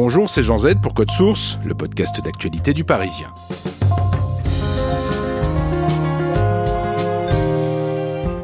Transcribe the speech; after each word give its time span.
Bonjour, 0.00 0.30
c'est 0.30 0.44
Jean 0.44 0.58
Z 0.58 0.76
pour 0.80 0.94
Code 0.94 1.10
Source, 1.10 1.58
le 1.64 1.74
podcast 1.74 2.22
d'actualité 2.22 2.72
du 2.72 2.84
Parisien. 2.84 3.26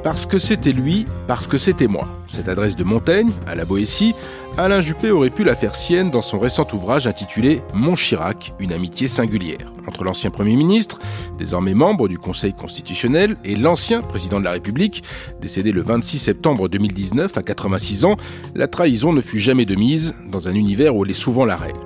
Parce 0.04 0.26
que 0.26 0.38
c'était 0.38 0.72
lui, 0.72 1.06
parce 1.26 1.46
que 1.46 1.56
c'était 1.56 1.86
moi. 1.86 2.06
Cette 2.26 2.50
adresse 2.50 2.76
de 2.76 2.84
Montaigne, 2.84 3.30
à 3.46 3.54
la 3.54 3.64
Boétie, 3.64 4.14
Alain 4.58 4.82
Juppé 4.82 5.10
aurait 5.10 5.30
pu 5.30 5.44
la 5.44 5.56
faire 5.56 5.74
sienne 5.74 6.10
dans 6.10 6.20
son 6.20 6.38
récent 6.38 6.66
ouvrage 6.74 7.06
intitulé 7.06 7.62
Mon 7.72 7.94
Chirac, 7.94 8.52
une 8.60 8.74
amitié 8.74 9.08
singulière. 9.08 9.72
Entre 9.88 10.04
l'ancien 10.04 10.28
Premier 10.28 10.56
ministre, 10.56 10.98
désormais 11.38 11.72
membre 11.72 12.06
du 12.06 12.18
Conseil 12.18 12.52
constitutionnel, 12.52 13.36
et 13.46 13.56
l'ancien 13.56 14.02
président 14.02 14.40
de 14.40 14.44
la 14.44 14.50
République, 14.50 15.02
décédé 15.40 15.72
le 15.72 15.80
26 15.80 16.18
septembre 16.18 16.68
2019 16.68 17.38
à 17.38 17.42
86 17.42 18.04
ans, 18.04 18.16
la 18.54 18.68
trahison 18.68 19.14
ne 19.14 19.22
fut 19.22 19.38
jamais 19.38 19.64
de 19.64 19.74
mise 19.74 20.14
dans 20.26 20.48
un 20.48 20.54
univers 20.54 20.94
où 20.94 21.06
elle 21.06 21.12
est 21.12 21.14
souvent 21.14 21.46
la 21.46 21.56
règle. 21.56 21.80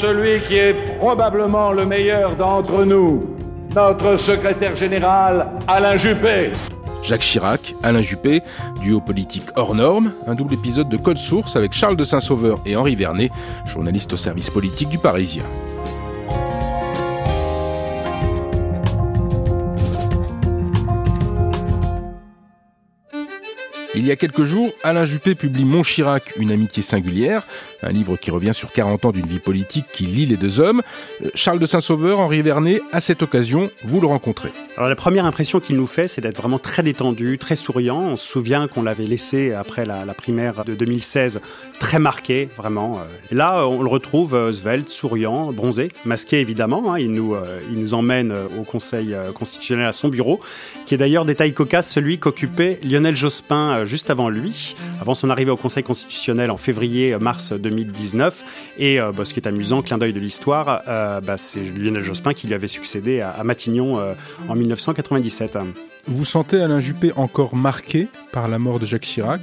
Celui 0.00 0.40
qui 0.46 0.54
est 0.54 0.96
probablement 0.98 1.72
le 1.72 1.86
meilleur 1.86 2.36
d'entre 2.36 2.84
nous, 2.84 3.20
notre 3.74 4.16
secrétaire 4.16 4.76
général 4.76 5.48
Alain 5.66 5.96
Juppé. 5.96 6.52
Jacques 7.04 7.20
Chirac, 7.20 7.74
Alain 7.82 8.02
Juppé, 8.02 8.42
duo 8.82 9.00
politique 9.00 9.44
hors 9.56 9.74
norme, 9.74 10.12
un 10.26 10.34
double 10.34 10.54
épisode 10.54 10.88
de 10.88 10.96
Code 10.96 11.18
Source 11.18 11.54
avec 11.54 11.72
Charles 11.72 11.96
de 11.96 12.04
Saint-Sauveur 12.04 12.60
et 12.64 12.76
Henri 12.76 12.96
Vernet, 12.96 13.30
journaliste 13.66 14.12
au 14.14 14.16
service 14.16 14.50
politique 14.50 14.88
du 14.88 14.98
Parisien. 14.98 15.44
Il 23.96 24.04
y 24.04 24.10
a 24.10 24.16
quelques 24.16 24.42
jours, 24.42 24.72
Alain 24.82 25.04
Juppé 25.04 25.36
publie 25.36 25.64
Mon 25.64 25.82
Chirac, 25.82 26.34
une 26.36 26.50
amitié 26.50 26.82
singulière, 26.82 27.46
un 27.80 27.92
livre 27.92 28.16
qui 28.16 28.32
revient 28.32 28.52
sur 28.52 28.72
40 28.72 29.04
ans 29.04 29.12
d'une 29.12 29.26
vie 29.26 29.38
politique 29.38 29.84
qui 29.92 30.04
lie 30.04 30.26
les 30.26 30.36
deux 30.36 30.58
hommes. 30.58 30.82
Euh, 31.22 31.30
Charles 31.34 31.60
de 31.60 31.66
Saint-Sauveur, 31.66 32.18
Henri 32.18 32.42
Vernet, 32.42 32.82
à 32.90 33.00
cette 33.00 33.22
occasion, 33.22 33.70
vous 33.84 34.00
le 34.00 34.08
rencontrez. 34.08 34.50
Alors 34.76 34.88
la 34.88 34.96
première 34.96 35.26
impression 35.26 35.60
qu'il 35.60 35.76
nous 35.76 35.86
fait, 35.86 36.08
c'est 36.08 36.20
d'être 36.20 36.38
vraiment 36.38 36.58
très 36.58 36.82
détendu, 36.82 37.38
très 37.38 37.54
souriant. 37.54 38.00
On 38.00 38.16
se 38.16 38.26
souvient 38.26 38.66
qu'on 38.66 38.82
l'avait 38.82 39.06
laissé 39.06 39.52
après 39.52 39.84
la, 39.84 40.04
primaire 40.14 40.64
de 40.64 40.74
2016 40.74 41.40
très 41.78 42.00
marqué, 42.00 42.48
vraiment. 42.56 43.00
Et 43.30 43.34
là, 43.36 43.68
on 43.68 43.82
le 43.82 43.88
retrouve 43.88 44.34
euh, 44.34 44.50
svelte, 44.50 44.88
souriant, 44.88 45.52
bronzé, 45.52 45.92
masqué 46.04 46.40
évidemment. 46.40 46.94
Hein. 46.94 46.98
Il, 46.98 47.12
nous, 47.12 47.34
euh, 47.34 47.60
il 47.70 47.78
nous 47.78 47.94
emmène 47.94 48.34
au 48.58 48.64
Conseil 48.64 49.14
constitutionnel 49.34 49.86
à 49.86 49.92
son 49.92 50.08
bureau, 50.08 50.40
qui 50.84 50.94
est 50.94 50.98
d'ailleurs 50.98 51.24
détail 51.24 51.52
cocasse, 51.52 51.88
celui 51.88 52.18
qu'occupait 52.18 52.80
Lionel 52.82 53.14
Jospin 53.14 53.83
juste 53.84 54.10
avant 54.10 54.28
lui, 54.28 54.74
avant 55.00 55.14
son 55.14 55.30
arrivée 55.30 55.50
au 55.50 55.56
Conseil 55.56 55.82
constitutionnel 55.82 56.50
en 56.50 56.56
février-mars 56.56 57.52
2019. 57.52 58.72
Et 58.78 59.00
euh, 59.00 59.12
bah, 59.12 59.24
ce 59.24 59.34
qui 59.34 59.40
est 59.40 59.48
amusant, 59.48 59.82
clin 59.82 59.98
d'œil 59.98 60.12
de 60.12 60.20
l'histoire, 60.20 60.82
euh, 60.88 61.20
bah, 61.20 61.36
c'est 61.36 61.62
Lionel 61.62 62.02
Jospin 62.02 62.34
qui 62.34 62.46
lui 62.46 62.54
avait 62.54 62.68
succédé 62.68 63.20
à, 63.20 63.42
Matignon 63.44 63.98
euh, 63.98 64.14
en 64.48 64.54
1997. 64.54 65.58
Vous 66.06 66.26
sentez 66.26 66.60
Alain 66.60 66.80
Juppé 66.80 67.12
encore 67.16 67.56
marqué 67.56 68.08
par 68.30 68.48
la 68.48 68.58
mort 68.58 68.78
de 68.78 68.84
Jacques 68.84 69.04
Chirac? 69.04 69.40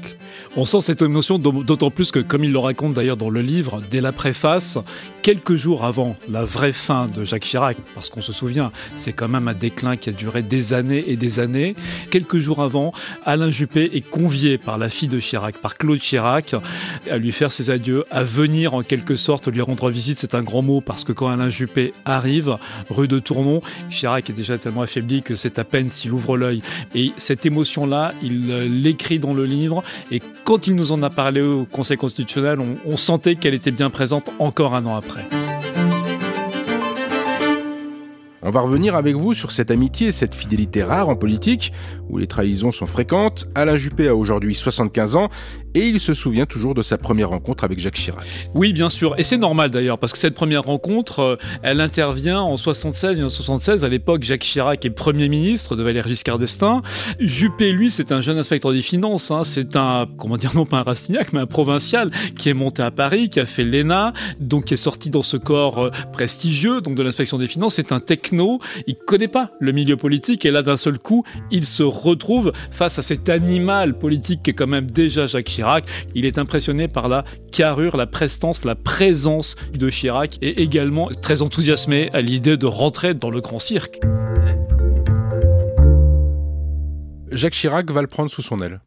On 0.56 0.66
sent 0.66 0.82
cette 0.82 1.02
émotion 1.02 1.40
d'autant 1.40 1.90
plus 1.90 2.12
que, 2.12 2.20
comme 2.20 2.44
il 2.44 2.52
le 2.52 2.60
raconte 2.60 2.94
d'ailleurs 2.94 3.18
dans 3.18 3.32
le 3.32 3.42
livre, 3.42 3.82
dès 3.90 4.00
la 4.00 4.12
préface, 4.12 4.78
quelques 5.24 5.56
jours 5.56 5.84
avant 5.84 6.14
la 6.30 6.46
vraie 6.46 6.72
fin 6.72 7.08
de 7.08 7.24
Jacques 7.24 7.46
Chirac, 7.46 7.78
parce 7.96 8.10
qu'on 8.10 8.22
se 8.22 8.32
souvient, 8.32 8.72
c'est 8.96 9.12
quand 9.12 9.28
même 9.28 9.48
un 9.48 9.56
déclin 9.56 9.98
qui 9.98 10.10
a 10.10 10.14
duré 10.14 10.44
des 10.44 10.74
années 10.74 11.04
et 11.08 11.16
des 11.16 11.40
années, 11.40 11.76
quelques 12.12 12.38
jours 12.38 12.62
avant, 12.62 12.94
Alain 13.26 13.50
Juppé 13.50 13.90
est 13.94 14.08
convié 14.08 14.60
par 14.60 14.78
la 14.78 14.90
fille 14.90 15.08
de 15.08 15.20
Chirac, 15.20 15.58
par 15.58 15.78
Claude 15.78 16.00
Chirac, 16.00 16.56
à 17.10 17.18
lui 17.18 17.32
faire 17.32 17.52
ses 17.52 17.72
adieux, 17.72 18.06
à 18.12 18.24
venir 18.24 18.76
en 18.76 18.84
quelque 18.84 19.16
sorte 19.16 19.48
lui 19.48 19.62
rendre 19.62 19.90
visite, 19.90 20.20
c'est 20.20 20.36
un 20.36 20.44
grand 20.44 20.62
mot, 20.62 20.80
parce 20.80 21.04
que 21.04 21.12
quand 21.12 21.28
Alain 21.28 21.50
Juppé 21.50 21.92
arrive, 22.06 22.58
rue 22.92 23.08
de 23.08 23.18
Tournon, 23.18 23.62
Chirac 23.90 24.30
est 24.30 24.34
déjà 24.34 24.60
tellement 24.60 24.84
affaibli 24.84 25.24
que 25.24 25.36
c'est 25.36 25.58
à 25.58 25.64
peine 25.64 25.90
s'il 25.90 26.12
ouvre 26.12 26.38
l'œil 26.38 26.51
et 26.96 27.12
cette 27.18 27.46
émotion-là, 27.46 28.14
il 28.22 28.52
euh, 28.52 28.68
l'écrit 28.68 29.20
dans 29.20 29.34
le 29.34 29.46
livre. 29.46 29.84
Et 30.12 30.22
quand 30.46 30.68
il 30.68 30.76
nous 30.76 30.92
en 30.92 31.02
a 31.04 31.10
parlé 31.10 31.42
au 31.42 31.66
Conseil 31.66 31.98
constitutionnel, 31.98 32.60
on 32.86 32.98
sentait 32.98 33.36
qu'elle 33.36 33.54
était 33.54 33.72
bien 33.72 33.90
présente 33.90 34.30
encore 34.40 34.76
un 34.76 34.86
an 34.86 34.96
après. 34.96 35.28
On 38.44 38.50
va 38.50 38.62
revenir 38.62 38.96
avec 38.96 39.16
vous 39.16 39.36
sur 39.36 39.52
cette 39.52 39.70
amitié, 39.70 40.12
cette 40.12 40.34
fidélité 40.34 40.84
rare 40.84 41.10
en 41.10 41.16
politique, 41.16 41.72
où 42.10 42.18
les 42.18 42.26
trahisons 42.26 42.72
sont 42.72 42.88
fréquentes. 42.88 43.48
Alain 43.54 43.76
Juppé 43.76 44.08
a 44.08 44.16
aujourd'hui 44.16 44.56
75 44.56 45.16
ans 45.16 45.30
et 45.76 45.88
il 45.88 46.00
se 46.00 46.14
souvient 46.14 46.46
toujours 46.46 46.74
de 46.74 46.82
sa 46.82 46.98
première 46.98 47.30
rencontre 47.30 47.64
avec 47.64 47.80
Jacques 47.80 47.96
Chirac. 47.96 48.26
Oui, 48.56 48.74
bien 48.74 48.90
sûr, 48.90 49.16
et 49.18 49.24
c'est 49.24 49.38
normal 49.38 49.70
d'ailleurs, 49.70 50.00
parce 50.00 50.14
que 50.14 50.18
cette 50.18 50.34
première 50.34 50.64
rencontre, 50.64 51.20
euh, 51.20 51.36
elle 51.64 51.82
intervient 51.82 52.42
en 52.42 52.58
76, 52.58 53.12
1976. 53.18 53.86
À 53.86 53.90
l'époque, 53.90 54.24
Jacques 54.24 54.42
Chirac 54.42 54.84
est 54.86 54.90
Premier 54.90 55.30
ministre 55.30 55.76
de 55.76 55.84
Valéry 55.84 56.10
Giscard 56.10 56.40
d'Estaing. 56.40 56.82
Juppé, 57.20 57.72
lui, 57.72 57.92
c'est 57.92 58.12
un 58.12 58.22
jeune 58.22 58.38
inspecteur 58.38 58.72
des 58.72 58.82
finances. 58.82 59.32
Hein. 59.32 59.44
C'est 59.44 59.76
un, 59.76 60.08
comment 60.18 60.38
dire, 60.38 60.52
non 60.56 60.66
pas 60.66 60.80
un 60.80 60.84
Rastignac, 60.84 61.32
mais 61.34 61.40
un 61.40 61.46
provincial 61.46 62.12
qui 62.38 62.50
est 62.50 62.54
monté 62.54 62.82
à 62.82 62.92
Paris, 62.92 63.30
qui 63.30 63.40
a 63.40 63.46
fait 63.46 63.64
l'ENA, 63.64 64.14
donc 64.40 64.66
qui 64.66 64.74
est 64.74 64.78
sorti 64.78 65.10
dans 65.10 65.24
ce 65.24 65.38
corps 65.38 65.80
euh, 65.80 65.92
prestigieux, 66.12 66.82
donc 66.82 66.96
de 66.96 67.04
l'inspection 67.04 67.38
des 67.38 67.48
finances. 67.48 67.76
C'est 67.76 67.92
un 67.92 68.00
technique 68.00 68.32
il 68.88 68.96
connaît 68.96 69.28
pas 69.28 69.52
le 69.60 69.72
milieu 69.72 69.98
politique 69.98 70.46
et 70.46 70.52
là 70.52 70.64
d'un 70.64 70.78
seul 70.78 71.00
coup, 71.00 71.24
il 71.52 71.66
se 71.66 71.84
retrouve 71.84 72.52
face 72.72 73.00
à 73.00 73.02
cet 73.02 73.30
animal 73.30 73.98
politique 73.98 74.44
qui 74.44 74.52
est 74.52 74.54
quand 74.54 74.68
même 74.68 74.90
déjà 74.90 75.28
Jacques 75.28 75.46
Chirac. 75.46 75.61
Il 76.16 76.26
est 76.26 76.38
impressionné 76.38 76.88
par 76.88 77.08
la 77.08 77.24
carrure, 77.52 77.98
la 77.98 78.08
prestance, 78.08 78.66
la 78.66 78.76
présence 78.76 79.56
de 79.74 79.90
Chirac 79.90 80.38
et 80.42 80.62
également 80.62 81.10
très 81.22 81.42
enthousiasmé 81.42 82.10
à 82.14 82.22
l'idée 82.22 82.58
de 82.58 82.66
rentrer 82.66 83.14
dans 83.14 83.30
le 83.30 83.42
grand 83.42 83.60
cirque. 83.60 84.00
Jacques 87.32 87.54
Chirac 87.54 87.90
va 87.90 88.02
le 88.02 88.08
prendre 88.08 88.30
sous 88.30 88.42
son 88.42 88.62
aile. 88.62 88.82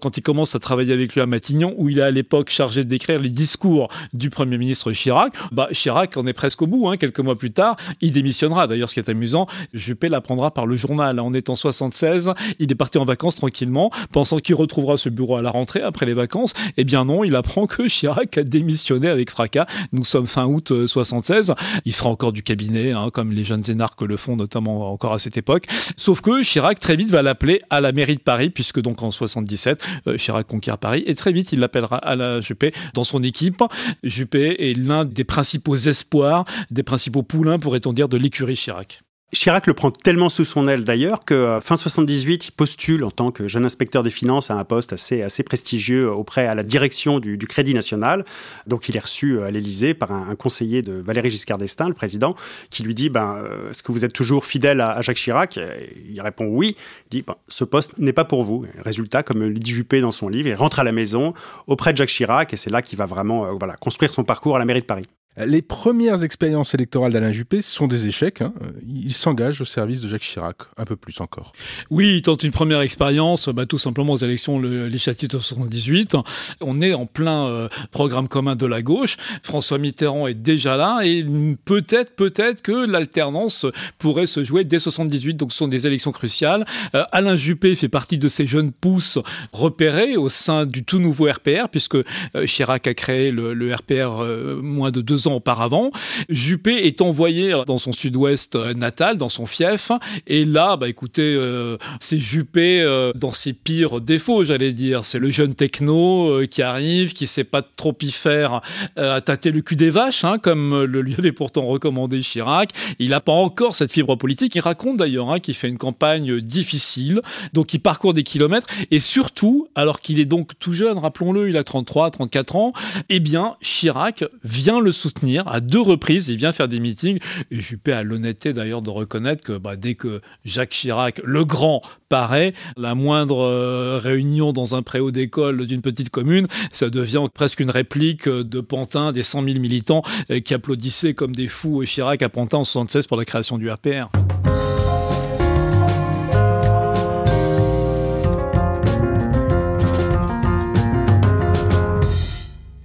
Quand 0.00 0.16
il 0.16 0.22
commence 0.22 0.54
à 0.54 0.58
travailler 0.58 0.94
avec 0.94 1.14
lui 1.14 1.20
à 1.20 1.26
Matignon, 1.26 1.74
où 1.76 1.90
il 1.90 1.98
est 1.98 2.02
à 2.02 2.10
l'époque 2.10 2.48
chargé 2.48 2.82
d'écrire 2.82 3.20
les 3.20 3.28
discours 3.28 3.88
du 4.14 4.30
Premier 4.30 4.56
ministre 4.56 4.90
Chirac, 4.92 5.34
bah 5.52 5.68
Chirac 5.72 6.16
en 6.16 6.26
est 6.26 6.32
presque 6.32 6.62
au 6.62 6.66
bout. 6.66 6.88
Hein, 6.88 6.96
quelques 6.96 7.20
mois 7.20 7.36
plus 7.36 7.50
tard, 7.50 7.76
il 8.00 8.12
démissionnera. 8.12 8.66
D'ailleurs, 8.66 8.88
ce 8.88 8.94
qui 8.94 9.00
est 9.00 9.10
amusant, 9.10 9.46
Juppé 9.74 10.08
l'apprendra 10.08 10.50
par 10.50 10.66
le 10.66 10.76
journal. 10.76 11.20
En 11.20 11.34
étant 11.34 11.56
76, 11.56 12.32
il 12.58 12.72
est 12.72 12.74
parti 12.74 12.96
en 12.96 13.04
vacances 13.04 13.34
tranquillement, 13.34 13.90
pensant 14.12 14.38
qu'il 14.38 14.54
retrouvera 14.54 14.96
ce 14.96 15.10
bureau 15.10 15.36
à 15.36 15.42
la 15.42 15.50
rentrée 15.50 15.82
après 15.82 16.06
les 16.06 16.14
vacances. 16.14 16.54
Eh 16.78 16.84
bien 16.84 17.04
non, 17.04 17.22
il 17.22 17.36
apprend 17.36 17.66
que 17.66 17.86
Chirac 17.86 18.38
a 18.38 18.42
démissionné 18.44 19.08
avec 19.08 19.30
fracas. 19.30 19.66
Nous 19.92 20.06
sommes 20.06 20.26
fin 20.26 20.46
août 20.46 20.86
76. 20.86 21.50
Euh, 21.50 21.54
il 21.84 21.92
fera 21.92 22.08
encore 22.08 22.32
du 22.32 22.42
cabinet, 22.42 22.92
hein, 22.92 23.10
comme 23.12 23.32
les 23.32 23.44
jeunes 23.44 23.64
énarques 23.68 24.00
le 24.00 24.16
font, 24.16 24.36
notamment 24.36 24.90
encore 24.90 25.12
à 25.12 25.18
cette 25.18 25.36
époque. 25.36 25.66
Sauf 25.98 26.22
que 26.22 26.42
Chirac 26.42 26.80
très 26.80 26.96
vite 26.96 27.10
va 27.10 27.20
l'appeler 27.20 27.60
à 27.68 27.82
la 27.82 27.89
mairie 27.92 28.16
de 28.16 28.20
Paris, 28.20 28.50
puisque 28.50 28.80
donc 28.80 29.02
en 29.02 29.10
77, 29.10 29.82
euh, 30.06 30.16
Chirac 30.16 30.46
conquiert 30.46 30.78
Paris, 30.78 31.04
et 31.06 31.14
très 31.14 31.32
vite 31.32 31.52
il 31.52 31.60
l'appellera 31.60 31.96
à 31.96 32.16
la 32.16 32.40
Juppé 32.40 32.72
dans 32.94 33.04
son 33.04 33.22
équipe. 33.22 33.62
Juppé 34.02 34.70
est 34.70 34.74
l'un 34.76 35.04
des 35.04 35.24
principaux 35.24 35.76
espoirs, 35.76 36.44
des 36.70 36.82
principaux 36.82 37.22
poulains, 37.22 37.58
pourrait-on 37.58 37.92
dire, 37.92 38.08
de 38.08 38.16
l'écurie 38.16 38.56
Chirac. 38.56 39.02
Chirac 39.32 39.68
le 39.68 39.74
prend 39.74 39.92
tellement 39.92 40.28
sous 40.28 40.44
son 40.44 40.66
aile 40.66 40.82
d'ailleurs 40.82 41.24
que 41.24 41.34
euh, 41.34 41.60
fin 41.60 41.76
78, 41.76 42.48
il 42.48 42.50
postule 42.50 43.04
en 43.04 43.12
tant 43.12 43.30
que 43.30 43.46
jeune 43.46 43.64
inspecteur 43.64 44.02
des 44.02 44.10
finances 44.10 44.50
à 44.50 44.54
un 44.54 44.64
poste 44.64 44.92
assez, 44.92 45.22
assez 45.22 45.44
prestigieux 45.44 46.10
auprès 46.10 46.48
à 46.48 46.56
la 46.56 46.64
direction 46.64 47.20
du, 47.20 47.38
Crédit 47.38 47.72
National. 47.72 48.24
Donc 48.66 48.88
il 48.88 48.96
est 48.96 49.00
reçu 49.00 49.38
euh, 49.38 49.44
à 49.44 49.52
l'Élysée 49.52 49.94
par 49.94 50.10
un, 50.10 50.34
conseiller 50.34 50.82
de 50.82 50.94
Valéry 50.94 51.30
Giscard 51.30 51.58
d'Estaing, 51.58 51.88
le 51.88 51.94
président, 51.94 52.34
qui 52.70 52.82
lui 52.82 52.94
dit 52.94 53.08
ben, 53.08 53.36
euh, 53.38 53.70
Est-ce 53.70 53.84
que 53.84 53.92
vous 53.92 54.04
êtes 54.04 54.12
toujours 54.12 54.44
fidèle 54.44 54.80
à, 54.80 55.00
Jacques 55.00 55.18
Chirac? 55.18 55.60
Il 56.08 56.20
répond 56.20 56.46
oui. 56.46 56.76
Il 57.06 57.18
dit 57.18 57.24
ben, 57.24 57.36
Ce 57.46 57.62
poste 57.62 57.98
n'est 57.98 58.12
pas 58.12 58.24
pour 58.24 58.42
vous. 58.42 58.66
Résultat, 58.84 59.22
comme 59.22 59.44
le 59.44 59.54
dit 59.54 59.70
Juppé 59.70 60.00
dans 60.00 60.12
son 60.12 60.28
livre, 60.28 60.48
il 60.48 60.54
rentre 60.54 60.80
à 60.80 60.84
la 60.84 60.92
maison 60.92 61.34
auprès 61.68 61.92
de 61.92 61.98
Jacques 61.98 62.08
Chirac 62.08 62.52
et 62.52 62.56
c'est 62.56 62.70
là 62.70 62.82
qu'il 62.82 62.98
va 62.98 63.06
vraiment 63.06 63.54
voilà, 63.54 63.74
construire 63.74 64.12
son 64.12 64.24
parcours 64.24 64.56
à 64.56 64.58
la 64.58 64.64
mairie 64.64 64.80
de 64.80 64.86
Paris. 64.86 65.06
Les 65.36 65.62
premières 65.62 66.24
expériences 66.24 66.74
électorales 66.74 67.12
d'Alain 67.12 67.30
Juppé 67.30 67.62
sont 67.62 67.86
des 67.86 68.08
échecs. 68.08 68.42
Hein. 68.42 68.52
Il 68.88 69.14
s'engage 69.14 69.60
au 69.60 69.64
service 69.64 70.00
de 70.00 70.08
Jacques 70.08 70.22
Chirac, 70.22 70.56
un 70.76 70.84
peu 70.84 70.96
plus 70.96 71.20
encore. 71.20 71.52
Oui, 71.88 72.16
il 72.16 72.22
tente 72.22 72.42
une 72.42 72.50
première 72.50 72.80
expérience, 72.80 73.48
bah, 73.48 73.64
tout 73.64 73.78
simplement 73.78 74.14
aux 74.14 74.18
élections 74.18 74.58
législatives 74.58 75.28
de 75.28 75.38
78. 75.38 76.16
On 76.60 76.82
est 76.82 76.94
en 76.94 77.06
plein 77.06 77.46
euh, 77.46 77.68
programme 77.92 78.26
commun 78.26 78.56
de 78.56 78.66
la 78.66 78.82
gauche. 78.82 79.18
François 79.44 79.78
Mitterrand 79.78 80.26
est 80.26 80.34
déjà 80.34 80.76
là 80.76 81.02
et 81.04 81.24
peut-être, 81.64 82.16
peut-être 82.16 82.60
que 82.60 82.84
l'alternance 82.84 83.66
pourrait 83.98 84.26
se 84.26 84.42
jouer 84.42 84.64
dès 84.64 84.80
78. 84.80 85.34
Donc 85.34 85.52
ce 85.52 85.58
sont 85.58 85.68
des 85.68 85.86
élections 85.86 86.10
cruciales. 86.10 86.66
Euh, 86.96 87.04
Alain 87.12 87.36
Juppé 87.36 87.76
fait 87.76 87.88
partie 87.88 88.18
de 88.18 88.28
ces 88.28 88.48
jeunes 88.48 88.72
pousses 88.72 89.18
repérés 89.52 90.16
au 90.16 90.28
sein 90.28 90.66
du 90.66 90.82
tout 90.82 90.98
nouveau 90.98 91.30
RPR, 91.30 91.68
puisque 91.70 91.94
euh, 91.94 92.04
Chirac 92.46 92.88
a 92.88 92.94
créé 92.94 93.30
le, 93.30 93.54
le 93.54 93.72
RPR 93.72 94.24
moins 94.60 94.90
de 94.90 95.00
deux 95.00 95.19
ans 95.28 95.34
auparavant. 95.34 95.90
Juppé 96.28 96.86
est 96.86 97.00
envoyé 97.00 97.54
dans 97.66 97.78
son 97.78 97.92
sud-ouest 97.92 98.56
euh, 98.56 98.74
natal, 98.74 99.16
dans 99.16 99.28
son 99.28 99.46
fief, 99.46 99.92
et 100.26 100.44
là, 100.44 100.76
bah 100.76 100.88
écoutez, 100.88 101.34
euh, 101.36 101.76
c'est 101.98 102.18
Juppé 102.18 102.80
euh, 102.82 103.12
dans 103.14 103.32
ses 103.32 103.52
pires 103.52 104.00
défauts, 104.00 104.44
j'allais 104.44 104.72
dire. 104.72 105.04
C'est 105.04 105.18
le 105.18 105.30
jeune 105.30 105.54
techno 105.54 106.40
qui 106.50 106.62
arrive, 106.62 107.12
qui 107.12 107.26
sait 107.26 107.44
pas 107.44 107.62
trop 107.62 107.96
y 108.02 108.10
faire, 108.10 108.60
à 108.96 109.20
tâter 109.20 109.50
le 109.50 109.60
cul 109.60 109.76
des 109.76 109.90
vaches, 109.90 110.24
hein, 110.24 110.38
comme 110.38 110.84
le 110.84 111.00
lui 111.00 111.14
avait 111.18 111.32
pourtant 111.32 111.66
recommandé 111.66 112.20
Chirac. 112.20 112.70
Il 112.98 113.10
n'a 113.10 113.20
pas 113.20 113.32
encore 113.32 113.74
cette 113.74 113.92
fibre 113.92 114.16
politique. 114.16 114.54
Il 114.54 114.60
raconte 114.60 114.98
d'ailleurs 114.98 115.30
hein, 115.30 115.40
qu'il 115.40 115.54
fait 115.54 115.68
une 115.68 115.78
campagne 115.78 116.40
difficile, 116.40 117.22
donc 117.52 117.74
il 117.74 117.80
parcourt 117.80 118.14
des 118.14 118.22
kilomètres, 118.22 118.66
et 118.90 119.00
surtout, 119.00 119.68
alors 119.74 120.00
qu'il 120.00 120.20
est 120.20 120.24
donc 120.24 120.52
tout 120.58 120.72
jeune, 120.72 120.98
rappelons-le, 120.98 121.48
il 121.48 121.56
a 121.56 121.64
33, 121.64 122.10
34 122.10 122.56
ans, 122.56 122.72
eh 123.08 123.20
bien, 123.20 123.56
Chirac 123.60 124.24
vient 124.44 124.80
le 124.80 124.92
soutenir 124.92 125.09
à 125.46 125.60
deux 125.60 125.80
reprises. 125.80 126.28
Il 126.28 126.36
vient 126.36 126.52
faire 126.52 126.68
des 126.68 126.80
meetings. 126.80 127.18
Et 127.50 127.60
Juppé 127.60 127.92
a 127.92 128.02
l'honnêteté 128.02 128.52
d'ailleurs 128.52 128.82
de 128.82 128.90
reconnaître 128.90 129.42
que 129.42 129.58
bah, 129.58 129.76
dès 129.76 129.94
que 129.94 130.20
Jacques 130.44 130.70
Chirac, 130.70 131.20
le 131.24 131.44
grand, 131.44 131.82
paraît, 132.08 132.54
la 132.76 132.94
moindre 132.94 133.40
euh, 133.40 133.98
réunion 134.02 134.52
dans 134.52 134.74
un 134.74 134.82
préau 134.82 135.10
d'école 135.10 135.66
d'une 135.66 135.82
petite 135.82 136.10
commune, 136.10 136.48
ça 136.72 136.90
devient 136.90 137.22
presque 137.32 137.60
une 137.60 137.70
réplique 137.70 138.28
de 138.28 138.60
Pantin, 138.60 139.12
des 139.12 139.22
100 139.22 139.44
000 139.44 139.60
militants 139.60 140.02
euh, 140.30 140.40
qui 140.40 140.54
applaudissaient 140.54 141.14
comme 141.14 141.34
des 141.34 141.48
fous 141.48 141.82
Chirac 141.84 142.22
à 142.22 142.28
Pantin 142.28 142.58
en 142.58 142.64
76 142.64 143.06
pour 143.06 143.16
la 143.16 143.24
création 143.24 143.58
du 143.58 143.70
RPR. 143.70 144.10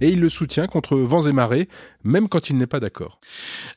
Et 0.06 0.10
il 0.10 0.20
le 0.20 0.28
soutient 0.28 0.68
contre 0.68 0.96
vents 0.96 1.26
et 1.26 1.32
marées, 1.32 1.68
même 2.04 2.28
quand 2.28 2.48
il 2.48 2.56
n'est 2.56 2.68
pas 2.68 2.78
d'accord. 2.78 3.18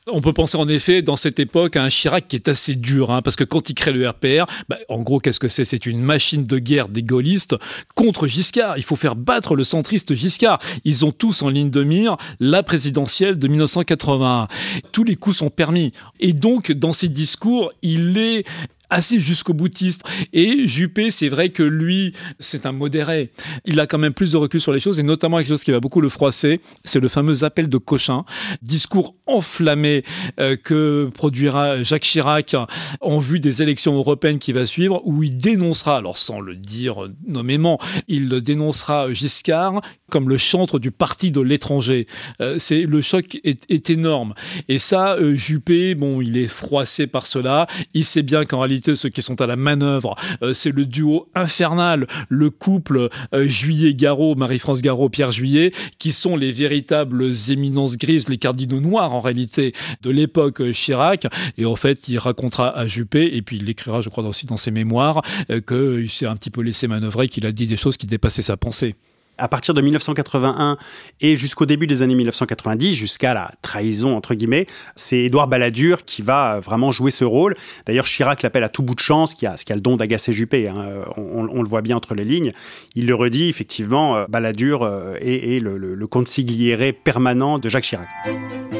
On 0.06 0.20
peut 0.20 0.32
penser 0.32 0.56
en 0.56 0.68
effet 0.68 1.02
dans 1.02 1.16
cette 1.16 1.40
époque 1.40 1.74
à 1.74 1.82
un 1.82 1.88
Chirac 1.88 2.28
qui 2.28 2.36
est 2.36 2.46
assez 2.46 2.76
dur, 2.76 3.10
hein, 3.10 3.20
parce 3.20 3.34
que 3.34 3.42
quand 3.42 3.68
il 3.68 3.74
crée 3.74 3.92
le 3.92 4.08
RPR, 4.08 4.46
bah, 4.68 4.78
en 4.88 5.00
gros 5.00 5.18
qu'est-ce 5.18 5.40
que 5.40 5.48
c'est? 5.48 5.64
C'est 5.64 5.86
une 5.86 6.00
machine 6.00 6.46
de 6.46 6.58
guerre 6.58 6.88
des 6.88 7.02
gaullistes 7.02 7.56
contre 7.96 8.28
Giscard. 8.28 8.78
Il 8.78 8.84
faut 8.84 8.94
faire 8.94 9.16
battre 9.16 9.56
le 9.56 9.64
centriste 9.64 10.14
Giscard. 10.14 10.60
Ils 10.84 11.04
ont 11.04 11.10
tous 11.10 11.42
en 11.42 11.48
ligne 11.48 11.70
de 11.70 11.82
mire 11.82 12.16
la 12.38 12.62
présidentielle 12.62 13.36
de 13.36 13.48
1981. 13.48 14.46
Tous 14.92 15.02
les 15.02 15.16
coups 15.16 15.38
sont 15.38 15.50
permis. 15.50 15.92
Et 16.20 16.32
donc 16.32 16.70
dans 16.70 16.92
ses 16.92 17.08
discours, 17.08 17.72
il 17.82 18.16
est 18.18 18.46
assez 18.90 19.20
jusqu'au 19.20 19.54
boutiste. 19.54 20.02
Et 20.32 20.66
Juppé, 20.68 21.10
c'est 21.10 21.28
vrai 21.28 21.50
que 21.50 21.62
lui, 21.62 22.12
c'est 22.38 22.66
un 22.66 22.72
modéré. 22.72 23.30
Il 23.64 23.80
a 23.80 23.86
quand 23.86 23.98
même 23.98 24.14
plus 24.14 24.32
de 24.32 24.36
recul 24.36 24.60
sur 24.60 24.72
les 24.72 24.80
choses, 24.80 24.98
et 25.00 25.02
notamment 25.02 25.38
quelque 25.38 25.48
chose 25.48 25.64
qui 25.64 25.70
va 25.70 25.80
beaucoup 25.80 26.00
le 26.00 26.08
froisser, 26.08 26.60
c'est 26.84 27.00
le 27.00 27.08
fameux 27.08 27.44
appel 27.44 27.68
de 27.68 27.78
Cochin, 27.78 28.24
discours 28.62 29.14
enflammé 29.26 30.04
euh, 30.38 30.56
que 30.56 31.10
produira 31.14 31.82
Jacques 31.82 32.02
Chirac 32.02 32.56
en 33.00 33.18
vue 33.18 33.40
des 33.40 33.62
élections 33.62 33.94
européennes 33.94 34.38
qui 34.38 34.52
va 34.52 34.66
suivre, 34.66 35.00
où 35.04 35.22
il 35.22 35.36
dénoncera, 35.36 35.96
alors 35.96 36.18
sans 36.18 36.40
le 36.40 36.56
dire 36.56 37.08
nommément, 37.26 37.78
il 38.08 38.28
dénoncera 38.28 39.12
Giscard 39.12 39.80
comme 40.10 40.28
le 40.28 40.38
chantre 40.38 40.78
du 40.78 40.90
parti 40.90 41.30
de 41.30 41.40
l'étranger. 41.40 42.06
Euh, 42.40 42.58
c'est 42.58 42.82
le 42.82 43.00
choc 43.00 43.38
est, 43.44 43.90
énorme. 43.90 44.34
Et 44.68 44.78
ça, 44.78 45.14
euh, 45.14 45.34
Juppé, 45.34 45.94
bon, 45.94 46.20
il 46.20 46.36
est 46.36 46.48
froissé 46.48 47.06
par 47.06 47.26
cela. 47.26 47.66
Il 47.94 48.04
sait 48.04 48.22
bien 48.22 48.44
qu'en 48.44 48.58
réalité 48.60 48.79
ceux 48.80 49.08
qui 49.08 49.22
sont 49.22 49.40
à 49.40 49.46
la 49.46 49.56
manœuvre, 49.56 50.16
euh, 50.42 50.52
c'est 50.52 50.72
le 50.72 50.86
duo 50.86 51.28
infernal, 51.34 52.06
le 52.28 52.50
couple 52.50 53.08
euh, 53.34 53.46
Juillet-Garot, 53.46 54.34
Marie-France 54.34 54.82
Garot, 54.82 55.08
Pierre 55.08 55.32
Juillet, 55.32 55.72
qui 55.98 56.12
sont 56.12 56.36
les 56.36 56.52
véritables 56.52 57.30
éminences 57.48 57.96
grises, 57.96 58.28
les 58.28 58.38
cardinaux 58.38 58.80
noirs 58.80 59.12
en 59.12 59.20
réalité 59.20 59.72
de 60.02 60.10
l'époque 60.10 60.60
euh, 60.60 60.72
Chirac. 60.72 61.26
Et 61.58 61.66
en 61.66 61.76
fait, 61.76 62.08
il 62.08 62.18
racontera 62.18 62.76
à 62.76 62.86
Juppé, 62.86 63.36
et 63.36 63.42
puis 63.42 63.56
il 63.56 63.64
l'écrira, 63.64 64.00
je 64.00 64.08
crois, 64.08 64.24
aussi 64.24 64.46
dans 64.46 64.56
ses 64.56 64.70
mémoires, 64.70 65.22
qu'il 65.66 66.10
s'est 66.10 66.26
un 66.26 66.36
petit 66.36 66.50
peu 66.50 66.62
laissé 66.62 66.86
manœuvrer, 66.86 67.28
qu'il 67.28 67.46
a 67.46 67.52
dit 67.52 67.66
des 67.66 67.76
choses 67.76 67.96
qui 67.96 68.06
dépassaient 68.06 68.42
sa 68.42 68.56
pensée 68.56 68.94
à 69.40 69.48
partir 69.48 69.74
de 69.74 69.80
1981 69.80 70.76
et 71.20 71.36
jusqu'au 71.36 71.66
début 71.66 71.86
des 71.86 72.02
années 72.02 72.14
1990, 72.14 72.94
jusqu'à 72.94 73.34
la 73.34 73.50
trahison 73.62 74.16
entre 74.16 74.34
guillemets, 74.34 74.66
c'est 74.96 75.18
Édouard 75.18 75.48
Balladur 75.48 76.04
qui 76.04 76.22
va 76.22 76.60
vraiment 76.60 76.92
jouer 76.92 77.10
ce 77.10 77.24
rôle. 77.24 77.56
D'ailleurs, 77.86 78.04
Chirac 78.04 78.42
l'appelle 78.42 78.64
à 78.64 78.68
tout 78.68 78.82
bout 78.82 78.94
de 78.94 79.00
chance, 79.00 79.34
qui 79.34 79.46
a, 79.46 79.54
qui 79.54 79.72
a 79.72 79.74
le 79.74 79.80
don 79.80 79.96
d'agacer 79.96 80.32
Juppé. 80.32 80.68
Hein. 80.68 81.04
On, 81.16 81.62
le 81.62 81.68
voit 81.68 81.82
bien 81.82 81.96
entre 81.96 82.14
les 82.14 82.24
lignes. 82.24 82.52
Il 82.94 83.06
le 83.06 83.14
redit 83.14 83.48
effectivement, 83.48 84.16
euh, 84.16 84.26
Balladur 84.28 84.82
euh, 84.82 85.16
est, 85.20 85.60
le, 85.60 85.76
le, 85.76 86.92
permanent 86.92 87.58
de 87.58 87.68
Jacques 87.68 87.84
Chirac. 87.84 88.08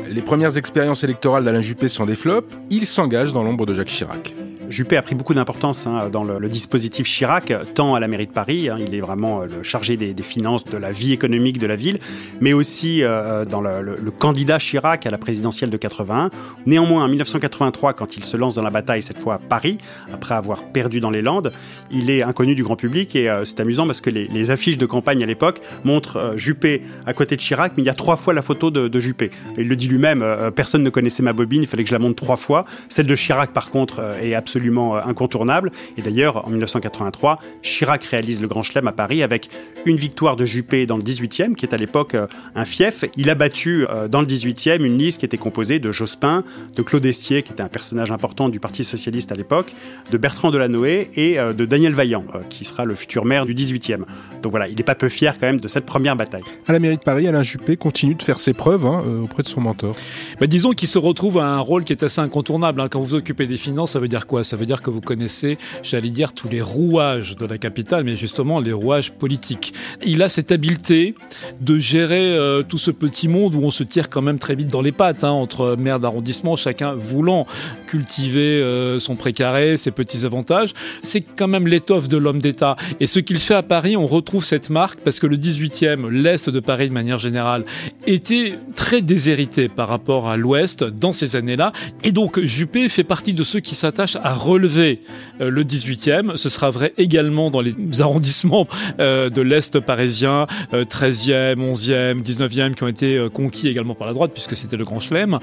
Les 0.09 0.23
premières 0.23 0.57
expériences 0.57 1.05
électorales 1.05 1.45
d'Alain 1.45 1.61
Juppé 1.61 1.89
sont 1.89 2.07
des 2.07 2.17
flops. 2.17 2.53
Il 2.69 2.87
s'engage 2.87 3.33
dans 3.33 3.43
l'ombre 3.43 3.67
de 3.67 3.75
Jacques 3.75 3.89
Chirac. 3.89 4.35
Juppé 4.71 4.97
a 4.97 5.03
pris 5.03 5.17
beaucoup 5.17 5.35
d'importance 5.35 5.89
hein, 5.89 6.09
dans 6.13 6.23
le, 6.23 6.49
dispositif 6.49 7.05
Chirac, 7.05 7.53
tant 7.75 7.97
à 7.97 8.01
la 8.01 8.07
mairie 8.07 8.29
de 8.29 8.33
Paris, 8.33 8.69
hein, 8.69 8.77
il 8.79 8.95
est 8.95 9.01
vraiment 9.01 9.43
euh, 9.43 9.47
le 9.47 9.63
chargé 9.65 9.97
des, 9.97 10.15
finances, 10.23 10.65
de 10.65 10.77
la 10.77 10.93
vie 10.93 11.13
économique 11.13 11.59
de 11.59 11.67
la 11.67 11.75
ville, 11.75 11.99
mais 12.41 12.53
aussi 12.53 13.03
euh, 13.03 13.45
dans 13.45 13.61
le, 13.61 14.11
candidat 14.17 14.59
Chirac 14.59 15.07
à 15.07 15.11
la 15.11 15.19
présidentielle 15.19 15.71
de 15.71 15.77
81. 15.77 16.31
Néanmoins, 16.67 17.05
en 17.05 17.09
1983, 17.09 17.95
quand 17.95 18.17
il 18.17 18.25
se 18.25 18.37
lance 18.37 18.55
dans 18.55 18.63
la 18.63 18.71
bataille, 18.71 19.03
cette 19.03 19.19
fois 19.19 19.35
à 19.35 19.39
Paris, 19.39 19.79
après 20.13 20.37
avoir 20.37 20.63
perdu 20.63 21.01
dans 21.01 21.11
les 21.11 21.23
Landes, 21.23 21.53
il 21.91 22.09
est 22.09 22.23
inconnu 22.23 22.55
du 22.55 22.63
grand 22.63 22.77
public 22.77 23.17
et 23.17 23.29
euh, 23.29 23.45
c'est 23.45 23.59
amusant 23.59 23.87
parce 23.87 24.01
que 24.01 24.11
les, 24.11 24.51
affiches 24.51 24.79
de 24.79 24.87
campagne 24.87 25.23
à 25.23 25.27
l'époque 25.27 25.61
montrent 25.85 26.33
Juppé 26.37 26.83
à 27.07 27.13
côté 27.13 27.37
de 27.37 27.41
Chirac, 27.41 27.73
mais 27.77 27.83
il 27.83 27.87
y 27.87 27.91
a 27.91 27.95
trois 27.95 28.17
fois 28.17 28.35
la 28.35 28.43
photo 28.43 28.71
de, 28.71 29.01
Juppé. 29.01 29.31
Il 29.59 29.69
le 29.69 29.77
dit 29.77 29.89
lui-même, 29.89 30.25
personne 30.55 30.83
ne 30.83 30.91
connaissait 30.91 31.23
ma 31.23 31.33
bobine, 31.33 31.63
il 31.63 31.69
fallait 31.69 31.83
que 31.83 31.89
je 31.89 31.95
la 31.95 31.99
montre 31.99 32.17
trois 32.17 32.37
fois. 32.37 32.65
Celle 32.89 33.07
de 33.07 33.15
Chirac, 33.15 33.53
par 33.53 33.71
contre, 33.71 34.01
est 34.21 34.35
absolument 34.35 34.60
absolument 34.61 34.97
euh, 34.97 35.01
incontournable. 35.07 35.71
Et 35.97 36.03
d'ailleurs, 36.03 36.47
en 36.47 36.51
1983, 36.51 37.39
Chirac 37.63 38.05
réalise 38.05 38.41
le 38.43 38.47
Grand 38.47 38.63
Chelem 38.63 38.87
à 38.87 38.93
Paris 38.93 39.23
avec 39.23 39.49
une 39.87 39.97
victoire 39.97 40.37
de 40.37 40.45
Juppé 40.45 40.85
dans 40.85 40.99
le 40.99 41.03
18e, 41.03 41.55
qui 41.55 41.65
est 41.65 41.73
à 41.73 41.79
l'époque 41.79 42.15
euh, 42.15 42.27
un 42.55 42.67
fief. 42.67 43.05
Il 43.17 43.31
a 43.31 43.35
battu 43.35 43.87
euh, 43.89 44.09
dans 44.09 44.21
le 44.21 44.27
18e 44.27 44.85
une 44.85 44.99
liste 44.99 45.21
qui 45.21 45.25
était 45.25 45.39
composée 45.39 45.79
de 45.79 45.93
Jospin, 45.93 46.45
de 46.77 46.83
Claude 46.83 47.05
Estier, 47.07 47.43
qui 47.43 47.53
était 47.53 47.63
un 47.63 47.69
personnage 47.69 48.11
important 48.11 48.51
du 48.51 48.61
Parti 48.61 48.85
socialiste 48.85 49.33
à 49.33 49.35
l'époque, 49.35 49.73
de 50.11 50.19
Bertrand 50.19 50.51
Delanoë 50.51 51.11
et 51.17 51.37
de 51.39 51.65
Daniel 51.65 51.95
Vaillant, 51.95 52.25
qui 52.51 52.65
sera 52.65 52.85
le 52.85 52.95
futur 52.95 53.25
maire 53.25 53.47
du 53.47 53.55
18e. 53.55 54.03
Donc 54.43 54.51
voilà, 54.51 54.69
il 54.69 54.77
n'est 54.77 54.83
pas 54.83 54.95
peu 54.95 55.09
fier 55.09 55.39
quand 55.39 55.47
même 55.47 55.61
de 55.61 55.69
cette 55.69 55.87
première 55.87 56.17
bataille. 56.17 56.43
À 56.67 56.73
la 56.73 56.79
mairie 56.79 56.97
de 56.97 57.03
Paris, 57.03 57.27
Alain 57.27 57.43
Juppé 57.43 57.77
continue 57.77 58.15
de 58.15 58.23
faire 58.23 58.41
ses 58.41 58.53
preuves 58.53 58.85
hein, 58.87 59.03
auprès 59.23 59.43
de 59.43 59.49
son 59.49 59.61
mentor. 59.61 59.97
Bah, 60.41 60.47
disons 60.47 60.73
qu'il 60.73 60.89
se 60.89 60.99
retrouve 60.99 61.39
à 61.39 61.47
un 61.47 61.61
rôle 61.61 61.85
qui 61.85 61.93
est 61.93 62.03
assez 62.03 62.21
incontournable. 62.21 62.81
Hein. 62.81 62.89
Quand 62.91 63.01
vous 63.01 63.15
occupez 63.15 63.47
des 63.47 63.57
finances, 63.57 63.93
ça 63.93 64.01
veut 64.01 64.09
dire 64.09 64.27
quoi? 64.27 64.45
Ça 64.51 64.57
veut 64.57 64.67
dire 64.67 64.83
que 64.83 64.91
vous 64.91 65.01
connaissez, 65.01 65.59
j'allais 65.85 66.11
dire, 66.11 66.33
tous 66.33 66.49
les 66.49 66.61
rouages 66.61 67.37
de 67.37 67.47
la 67.47 67.57
capitale, 67.57 68.03
mais 68.03 68.17
justement 68.17 68.59
les 68.59 68.73
rouages 68.73 69.13
politiques. 69.13 69.73
Il 70.05 70.25
a 70.25 70.29
cette 70.29 70.51
habileté 70.51 71.15
de 71.61 71.79
gérer 71.79 72.37
euh, 72.37 72.65
tout 72.65 72.77
ce 72.77 72.91
petit 72.91 73.29
monde 73.29 73.55
où 73.55 73.63
on 73.63 73.71
se 73.71 73.85
tire 73.85 74.11
quand 74.11 74.23
même 74.23 74.41
très 74.41 74.57
vite 74.57 74.67
dans 74.67 74.83
les 74.83 74.91
pattes, 74.91 75.23
hein, 75.23 75.31
entre 75.31 75.77
maires 75.79 76.01
d'arrondissement, 76.01 76.57
chacun 76.57 76.95
voulant 76.95 77.47
cultiver 77.87 78.61
euh, 78.61 78.99
son 78.99 79.15
précaré, 79.15 79.77
ses 79.77 79.93
petits 79.93 80.25
avantages. 80.27 80.75
C'est 81.05 81.21
quand 81.21 81.47
même 81.47 81.69
l'étoffe 81.69 82.09
de 82.09 82.17
l'homme 82.17 82.41
d'État. 82.41 82.75
Et 82.99 83.07
ce 83.07 83.21
qu'il 83.21 83.39
fait 83.39 83.55
à 83.55 83.63
Paris, 83.63 83.97
on 83.97 84.09
retrouve 84.09 84.43
cette 84.43 84.69
marque 84.69 84.99
parce 84.99 85.21
que 85.21 85.29
le 85.29 85.37
18e, 85.37 86.09
l'Est 86.09 86.51
de 86.51 86.59
Paris 86.59 86.89
de 86.89 86.95
manière 86.95 87.19
générale, 87.19 87.65
était 88.09 88.59
très 88.75 89.01
déshérité 89.01 89.69
par 89.69 89.87
rapport 89.87 90.29
à 90.29 90.37
l'Ouest 90.37 90.83
dans 90.83 91.13
ces 91.13 91.37
années-là. 91.37 91.73
Et 92.03 92.11
donc 92.11 92.41
Juppé 92.41 92.89
fait 92.89 93.05
partie 93.05 93.33
de 93.33 93.45
ceux 93.45 93.61
qui 93.61 93.77
s'attachent 93.77 94.17
à 94.17 94.40
relever 94.41 95.01
euh, 95.41 95.51
le 95.51 95.65
18e. 95.65 96.37
Ce 96.37 96.49
sera 96.49 96.71
vrai 96.71 96.93
également 96.99 97.51
dans 97.51 97.61
les 97.61 97.75
arrondissements 98.01 98.67
euh, 98.99 99.31
de 99.31 99.43
l'Est 99.43 99.81
parisien, 99.81 100.47
13e, 100.73 101.57
11e, 101.57 102.23
19e, 102.23 102.75
qui 102.75 102.83
ont 102.83 102.89
été 102.89 103.27
conquis 103.33 103.69
également 103.69 103.95
par 103.95 104.07
la 104.07 104.13
droite, 104.13 104.33
puisque 104.33 104.57
c'était 104.57 104.77
le 104.77 104.85
grand 104.85 105.01
chelem. 105.01 105.39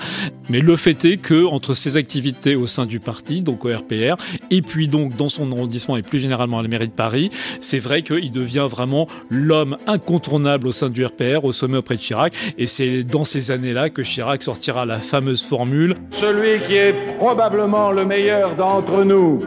Mais 0.49 0.59
le 0.59 0.75
fait 0.75 1.05
est 1.05 1.17
que 1.17 1.45
entre 1.45 1.73
ses 1.73 1.97
activités 1.97 2.55
au 2.55 2.67
sein 2.67 2.85
du 2.85 2.99
parti, 2.99 3.41
donc 3.41 3.65
au 3.65 3.69
RPR, 3.69 4.15
et 4.51 4.61
puis 4.61 4.87
donc 4.87 5.15
dans 5.15 5.29
son 5.29 5.51
arrondissement 5.51 5.97
et 5.97 6.01
plus 6.01 6.19
généralement 6.19 6.59
à 6.59 6.61
la 6.61 6.67
mairie 6.67 6.87
de 6.87 6.93
Paris, 6.93 7.29
c'est 7.59 7.79
vrai 7.79 8.01
qu'il 8.01 8.31
devient 8.31 8.67
vraiment 8.69 9.07
l'homme 9.29 9.77
incontournable 9.87 10.67
au 10.67 10.71
sein 10.71 10.89
du 10.89 11.05
RPR, 11.05 11.43
au 11.43 11.53
sommet 11.53 11.77
auprès 11.77 11.95
de 11.95 12.01
Chirac. 12.01 12.33
Et 12.57 12.67
c'est 12.67 13.03
dans 13.03 13.25
ces 13.25 13.51
années-là 13.51 13.89
que 13.89 14.01
Chirac 14.01 14.43
sortira 14.43 14.85
la 14.85 14.97
fameuse 14.97 15.43
formule 15.43 15.95
Celui 16.11 16.59
qui 16.65 16.75
est 16.75 16.93
probablement 17.17 17.91
le 17.91 18.05
meilleur 18.05 18.55
d'entre 18.87 19.03
nous 19.03 19.43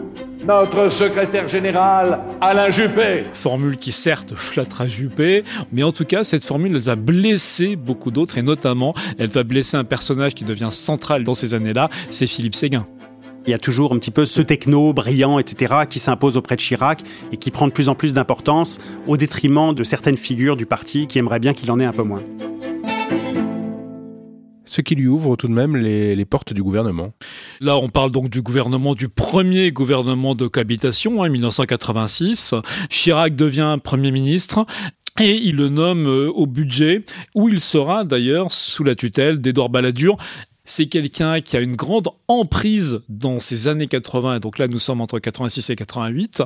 notre 0.46 0.88
secrétaire 0.90 1.48
général 1.48 2.20
Alain 2.40 2.70
Juppé. 2.70 3.24
Formule 3.34 3.76
qui 3.76 3.92
certes 3.92 4.34
flattera 4.34 4.88
Juppé, 4.88 5.44
mais 5.72 5.82
en 5.82 5.92
tout 5.92 6.04
cas 6.04 6.24
cette 6.24 6.44
formule 6.44 6.78
va 6.78 6.96
blesser 6.96 7.76
beaucoup 7.76 8.10
d'autres 8.10 8.38
et 8.38 8.42
notamment 8.42 8.94
elle 9.18 9.28
va 9.28 9.42
blesser 9.44 9.76
un 9.76 9.84
personnage 9.84 10.34
qui 10.34 10.44
devient 10.44 10.70
central 10.70 11.24
dans 11.24 11.34
ces 11.34 11.54
années-là, 11.54 11.90
c'est 12.08 12.26
Philippe 12.26 12.54
Séguin. 12.54 12.86
Il 13.46 13.50
y 13.50 13.54
a 13.54 13.58
toujours 13.58 13.92
un 13.92 13.98
petit 13.98 14.10
peu 14.10 14.26
ce 14.26 14.42
techno 14.42 14.92
brillant, 14.92 15.38
etc., 15.38 15.74
qui 15.88 15.98
s'impose 15.98 16.36
auprès 16.36 16.56
de 16.56 16.60
Chirac 16.60 17.00
et 17.32 17.36
qui 17.36 17.50
prend 17.50 17.66
de 17.66 17.72
plus 17.72 17.88
en 17.88 17.94
plus 17.94 18.12
d'importance 18.12 18.80
au 19.06 19.16
détriment 19.16 19.74
de 19.74 19.84
certaines 19.84 20.18
figures 20.18 20.56
du 20.56 20.66
parti 20.66 21.06
qui 21.06 21.18
aimeraient 21.18 21.40
bien 21.40 21.54
qu'il 21.54 21.70
en 21.70 21.80
ait 21.80 21.86
un 21.86 21.92
peu 21.92 22.02
moins 22.02 22.22
ce 24.70 24.82
qui 24.82 24.94
lui 24.94 25.08
ouvre 25.08 25.34
tout 25.34 25.48
de 25.48 25.52
même 25.52 25.76
les, 25.76 26.24
portes 26.24 26.52
du 26.52 26.62
gouvernement. 26.62 27.12
Là, 27.60 27.76
on 27.76 27.88
parle 27.88 28.12
donc 28.12 28.30
du 28.30 28.40
gouvernement, 28.40 28.94
du 28.94 29.08
premier 29.08 29.72
gouvernement 29.72 30.36
de 30.36 30.46
cohabitation, 30.46 31.20
en 31.20 31.24
hein, 31.24 31.28
1986. 31.28 32.54
Chirac 32.88 33.34
devient 33.34 33.78
Premier 33.82 34.12
ministre. 34.12 34.64
Et 35.18 35.32
il 35.32 35.56
le 35.56 35.68
nomme 35.68 36.06
euh, 36.06 36.30
au 36.30 36.46
budget, 36.46 37.04
où 37.34 37.48
il 37.48 37.60
sera 37.60 38.04
d'ailleurs 38.04 38.52
sous 38.52 38.84
la 38.84 38.94
tutelle 38.94 39.40
d'Édouard 39.40 39.68
Balladur, 39.68 40.16
c'est 40.70 40.86
quelqu'un 40.86 41.40
qui 41.40 41.56
a 41.56 41.60
une 41.60 41.74
grande 41.74 42.08
emprise 42.28 43.00
dans 43.08 43.40
ces 43.40 43.66
années 43.66 43.86
80, 43.86 44.36
et 44.36 44.40
donc 44.40 44.58
là 44.58 44.68
nous 44.68 44.78
sommes 44.78 45.00
entre 45.00 45.18
86 45.18 45.68
et 45.70 45.76
88, 45.76 46.44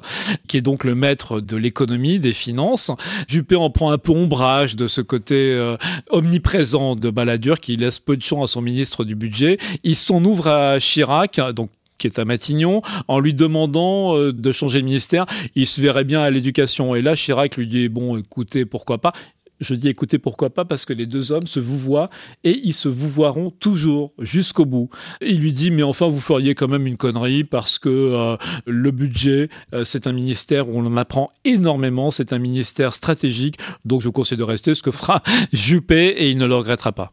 qui 0.48 0.56
est 0.56 0.62
donc 0.62 0.84
le 0.84 0.94
maître 0.94 1.40
de 1.40 1.56
l'économie, 1.56 2.18
des 2.18 2.32
finances. 2.32 2.90
Juppé 3.28 3.54
en 3.54 3.68
prend 3.68 3.90
un 3.90 3.98
peu 3.98 4.12
ombrage 4.12 4.76
de 4.76 4.88
ce 4.88 5.02
côté 5.02 5.52
euh, 5.52 5.76
omniprésent 6.10 6.96
de 6.96 7.10
Balladur, 7.10 7.60
qui 7.60 7.76
laisse 7.76 7.98
peu 7.98 8.16
de 8.16 8.22
champ 8.22 8.42
à 8.42 8.46
son 8.46 8.62
ministre 8.62 9.04
du 9.04 9.14
budget. 9.14 9.58
Il 9.82 9.94
s'en 9.94 10.24
ouvre 10.24 10.48
à 10.48 10.78
Chirac, 10.78 11.38
donc 11.54 11.68
qui 11.98 12.06
est 12.06 12.18
à 12.18 12.24
Matignon, 12.24 12.82
en 13.08 13.20
lui 13.20 13.34
demandant 13.34 14.16
euh, 14.16 14.32
de 14.32 14.52
changer 14.52 14.80
de 14.80 14.86
ministère. 14.86 15.26
Il 15.54 15.66
se 15.66 15.80
verrait 15.80 16.04
bien 16.04 16.22
à 16.22 16.30
l'éducation. 16.30 16.94
Et 16.94 17.02
là, 17.02 17.14
Chirac 17.14 17.56
lui 17.56 17.66
dit, 17.66 17.88
bon, 17.88 18.16
écoutez, 18.16 18.64
pourquoi 18.64 18.98
pas 18.98 19.12
je 19.60 19.74
dis 19.74 19.88
écoutez, 19.88 20.18
pourquoi 20.18 20.50
pas 20.50 20.64
Parce 20.64 20.84
que 20.84 20.92
les 20.92 21.06
deux 21.06 21.32
hommes 21.32 21.46
se 21.46 21.60
vous 21.60 21.78
voient 21.78 22.10
et 22.42 22.60
ils 22.64 22.74
se 22.74 22.88
vous 22.88 23.08
voiront 23.08 23.50
toujours 23.50 24.12
jusqu'au 24.18 24.64
bout. 24.64 24.90
il 25.20 25.40
lui 25.40 25.52
dit 25.52 25.70
mais 25.70 25.82
enfin 25.82 26.08
vous 26.08 26.20
feriez 26.20 26.54
quand 26.54 26.68
même 26.68 26.86
une 26.86 26.96
connerie 26.96 27.44
parce 27.44 27.78
que 27.78 27.88
euh, 27.88 28.36
le 28.66 28.90
budget 28.90 29.48
euh, 29.72 29.84
c'est 29.84 30.06
un 30.06 30.12
ministère 30.12 30.68
où 30.68 30.78
on 30.78 30.86
en 30.86 30.96
apprend 30.96 31.30
énormément, 31.44 32.10
c'est 32.10 32.32
un 32.32 32.38
ministère 32.38 32.94
stratégique 32.94 33.58
donc 33.84 34.02
je 34.02 34.08
vous 34.08 34.12
conseille 34.12 34.38
de 34.38 34.44
rester 34.44 34.74
ce 34.74 34.82
que 34.82 34.90
fera 34.90 35.22
Juppé 35.52 36.08
et 36.18 36.30
il 36.30 36.38
ne 36.38 36.46
le 36.46 36.56
regrettera 36.56 36.92
pas. 36.92 37.10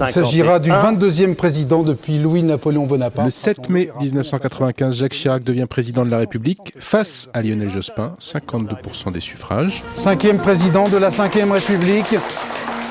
Il 0.00 0.08
s'agira 0.12 0.58
du 0.58 0.70
22e 0.70 1.34
président 1.34 1.82
depuis 1.82 2.18
Louis-Napoléon 2.18 2.86
Bonaparte. 2.86 3.26
Le 3.26 3.30
7 3.30 3.68
mai 3.68 3.90
1995, 4.00 4.94
Jacques 4.94 5.12
Chirac 5.12 5.42
devient 5.42 5.66
président 5.68 6.04
de 6.04 6.10
la 6.10 6.18
République 6.18 6.74
face 6.78 7.28
à 7.32 7.42
Lionel 7.42 7.70
Jospin, 7.70 8.14
52% 8.20 9.12
des 9.12 9.20
suffrages. 9.20 9.82
Cinquième 9.94 10.38
président 10.38 10.88
de 10.88 10.96
la 10.96 11.08
Ve 11.10 11.50
République. 11.50 12.14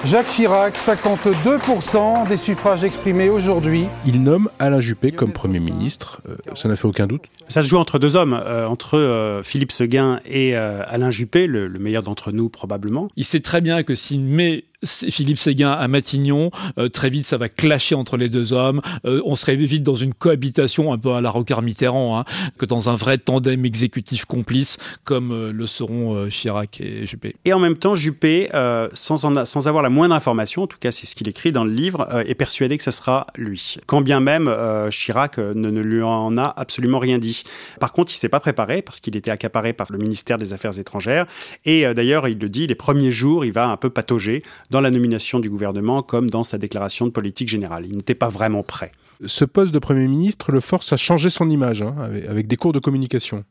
Jacques 0.05 0.27
Chirac, 0.27 0.75
52% 0.75 2.27
des 2.27 2.37
suffrages 2.37 2.83
exprimés 2.83 3.29
aujourd'hui. 3.29 3.85
Il 4.05 4.21
nomme 4.21 4.47
Alain 4.59 4.79
Juppé 4.79 5.11
comme 5.11 5.33
Premier 5.33 5.59
ministre. 5.59 6.21
Euh, 6.29 6.35
ça 6.53 6.69
n'a 6.69 6.75
fait 6.75 6.87
aucun 6.87 7.07
doute 7.07 7.23
Ça 7.47 7.61
se 7.61 7.67
joue 7.67 7.77
entre 7.77 7.97
deux 7.97 8.15
hommes, 8.15 8.33
euh, 8.33 8.67
entre 8.67 8.97
euh, 8.97 9.41
Philippe 9.43 9.71
Seguin 9.71 10.19
et 10.25 10.55
Alain 10.55 11.11
Juppé, 11.11 11.47
le, 11.47 11.67
le 11.67 11.79
meilleur 11.79 12.03
d'entre 12.03 12.31
nous 12.31 12.47
probablement. 12.47 13.09
Il 13.15 13.25
sait 13.25 13.39
très 13.39 13.59
bien 13.59 13.83
que 13.83 13.95
s'il 13.95 14.21
met 14.21 14.65
Philippe 14.85 15.39
Séguin 15.39 15.71
à 15.71 15.87
Matignon, 15.87 16.51
euh, 16.77 16.87
très 16.87 17.09
vite 17.09 17.25
ça 17.25 17.37
va 17.37 17.49
clasher 17.49 17.95
entre 17.95 18.15
les 18.15 18.29
deux 18.29 18.53
hommes. 18.53 18.81
Euh, 19.05 19.23
on 19.25 19.35
serait 19.35 19.55
vite 19.55 19.81
dans 19.81 19.95
une 19.95 20.13
cohabitation 20.13 20.93
un 20.93 20.99
peu 20.99 21.13
à 21.13 21.21
la 21.21 21.31
Rocard 21.31 21.63
Mitterrand, 21.63 22.19
hein, 22.19 22.25
que 22.59 22.65
dans 22.67 22.87
un 22.87 22.95
vrai 22.95 23.17
tandem 23.17 23.65
exécutif 23.65 24.25
complice 24.25 24.77
comme 25.03 25.31
euh, 25.31 25.51
le 25.51 25.65
seront 25.65 26.29
Chirac 26.29 26.79
et 26.79 27.07
Juppé. 27.07 27.35
Et 27.45 27.53
en 27.53 27.59
même 27.59 27.75
temps, 27.75 27.95
Juppé, 27.95 28.49
sans, 28.93 29.25
avoir 29.67 29.81
la 29.81 29.89
moindre 29.89 30.13
information, 30.13 30.63
en 30.63 30.67
tout 30.67 30.77
cas 30.79 30.91
c'est 30.91 31.07
ce 31.07 31.15
qu'il 31.15 31.27
écrit 31.27 31.51
dans 31.51 31.63
le 31.63 31.71
livre, 31.71 32.07
est 32.27 32.35
persuadé 32.35 32.77
que 32.77 32.83
ça 32.83 32.91
sera 32.91 33.25
lui. 33.35 33.77
Quand 33.87 34.01
bien 34.01 34.19
même 34.19 34.53
Chirac 34.91 35.39
ne, 35.39 35.53
ne, 35.53 35.81
lui 35.81 36.03
en 36.03 36.37
a 36.37 36.53
absolument 36.55 36.99
rien 36.99 37.17
dit. 37.17 37.43
Par 37.79 37.93
contre, 37.93 38.11
il 38.13 38.15
s'est 38.15 38.29
pas 38.29 38.39
préparé 38.39 38.83
parce 38.83 38.99
qu'il 38.99 39.15
était 39.15 39.31
accaparé 39.31 39.73
par 39.73 39.87
le 39.91 39.97
ministère 39.97 40.37
des 40.37 40.53
Affaires 40.53 40.77
étrangères. 40.77 41.25
Et 41.65 41.91
d'ailleurs, 41.93 42.27
il 42.27 42.37
le 42.37 42.49
dit, 42.49 42.67
les 42.67 42.75
premiers 42.75 43.11
jours, 43.11 43.43
il 43.43 43.51
va 43.51 43.67
un 43.67 43.77
peu 43.77 43.89
patauger 43.89 44.39
dans 44.69 44.81
la 44.81 44.91
nomination 44.91 45.39
du 45.39 45.49
gouvernement 45.49 46.03
comme 46.03 46.29
dans 46.29 46.43
sa 46.43 46.57
déclaration 46.57 47.05
de 47.05 47.11
politique 47.11 47.49
générale. 47.49 47.85
Il 47.87 47.95
n'était 47.95 48.15
pas 48.15 48.29
vraiment 48.29 48.63
prêt. 48.63 48.91
Ce 49.25 49.45
poste 49.45 49.73
de 49.73 49.79
Premier 49.79 50.07
ministre 50.07 50.51
le 50.51 50.59
force 50.59 50.93
à 50.93 50.97
changer 50.97 51.29
son 51.29 51.49
image, 51.49 51.81
hein, 51.81 51.95
avec 52.29 52.47
des 52.47 52.55
cours 52.55 52.73
de 52.73 52.79
communication. 52.79 53.43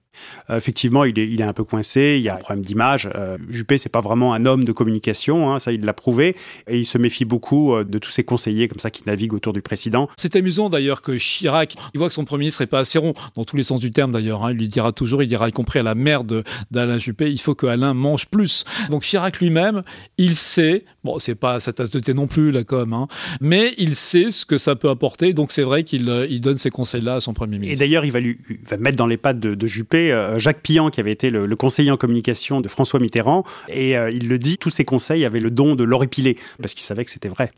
Euh, 0.51 0.57
effectivement, 0.57 1.05
il 1.05 1.19
est, 1.19 1.29
il 1.29 1.41
est 1.41 1.45
un 1.45 1.53
peu 1.53 1.65
coincé, 1.65 2.17
il 2.19 2.23
y 2.23 2.29
a 2.29 2.35
un 2.35 2.39
problème 2.39 2.65
d'image. 2.65 3.09
Euh, 3.15 3.39
Juppé, 3.49 3.79
c'est 3.79 3.89
pas 3.89 4.01
vraiment 4.01 4.35
un 4.35 4.47
homme 4.47 4.65
de 4.65 4.73
communication, 4.73 5.53
hein, 5.53 5.59
ça 5.59 5.73
il 5.73 5.85
l'a 5.85 5.93
prouvé, 5.93 6.37
et 6.67 6.79
il 6.79 6.87
se 6.87 6.99
méfie 6.99 7.25
beaucoup 7.25 7.75
euh, 7.75 7.85
de 7.85 7.99
tous 7.99 8.11
ses 8.11 8.25
conseillers 8.25 8.69
comme 8.69 8.79
ça 8.79 8.91
qui 8.91 9.03
naviguent 9.07 9.35
autour 9.35 9.53
du 9.53 9.63
président. 9.63 10.09
C'est 10.17 10.37
amusant 10.37 10.71
d'ailleurs 10.71 11.03
que 11.03 11.17
Chirac, 11.17 11.75
il 11.95 11.99
voit 11.99 12.09
que 12.09 12.15
son 12.15 12.25
Premier 12.25 12.41
ministre 12.41 12.63
n'est 12.63 12.67
pas 12.67 12.81
assez 12.81 12.99
rond, 12.99 13.15
dans 13.37 13.45
tous 13.45 13.57
les 13.57 13.65
sens 13.65 13.81
du 13.81 13.91
terme 13.91 14.13
d'ailleurs, 14.13 14.45
hein, 14.45 14.53
il 14.53 14.59
lui 14.59 14.69
dira 14.69 14.93
toujours, 14.93 15.23
il 15.23 15.29
dira 15.29 15.49
y 15.49 15.53
compris 15.53 15.79
à 15.79 15.83
la 15.83 15.95
mère 15.95 16.25
d'Alain 16.71 16.99
Juppé, 16.99 17.31
il 17.31 17.41
faut 17.41 17.55
que 17.55 17.67
Alain 17.67 17.95
mange 17.95 18.27
plus. 18.27 18.65
Donc 18.91 19.03
Chirac 19.03 19.41
lui-même, 19.41 19.83
il 20.19 20.37
sait, 20.37 20.85
bon 21.05 21.19
c'est 21.19 21.35
pas 21.35 21.61
sa 21.61 21.73
tasse 21.73 21.91
de 21.91 22.01
thé 22.01 22.15
non 22.15 22.27
plus 22.27 22.51
la 22.51 22.65
com, 22.65 22.93
hein, 22.93 23.09
mais 23.41 23.75
il 23.79 23.95
sait 23.97 24.31
ce 24.31 24.45
que 24.45 24.59
ça 24.59 24.77
peut 24.77 24.91
apporter, 24.91 25.33
donc 25.33 25.53
c'est 25.53 25.63
vrai 25.63 25.85
qu'il 25.85 26.27
il 26.31 26.41
donne 26.41 26.59
ces 26.59 26.71
conseils-là 26.71 27.17
à 27.17 27.21
son 27.21 27.35
Premier 27.35 27.59
ministre. 27.59 27.83
Et 27.83 27.87
d'ailleurs, 27.87 28.05
il 28.05 28.13
va 28.13 28.21
lui 28.21 28.39
va 28.69 28.77
mettre 28.77 28.97
dans 28.97 29.07
les 29.07 29.17
pattes 29.17 29.41
de, 29.41 29.55
de 29.55 29.67
Juppé 29.67 30.06
euh, 30.13 30.39
Jacques 30.39 30.61
Pillan, 30.63 30.91
qui 30.91 31.01
avait 31.01 31.13
été 31.13 31.31
le, 31.31 31.57
conseiller 31.57 31.91
en 31.91 31.97
communication 31.97 32.61
de 32.61 32.69
François 32.69 33.01
Mitterrand, 33.01 33.45
et 33.69 33.97
euh, 33.97 34.11
il 34.11 34.29
le 34.29 34.39
dit, 34.39 34.59
tous 34.59 34.71
ses 34.71 34.85
conseils 34.85 35.25
avaient 35.25 35.41
le 35.41 35.51
don 35.51 35.75
de 35.75 35.85
l'oripiler, 35.85 36.37
parce 36.61 36.75
qu'il 36.75 36.83
savait 36.83 37.05
que 37.05 37.11
c'était 37.11 37.29
vrai. 37.29 37.51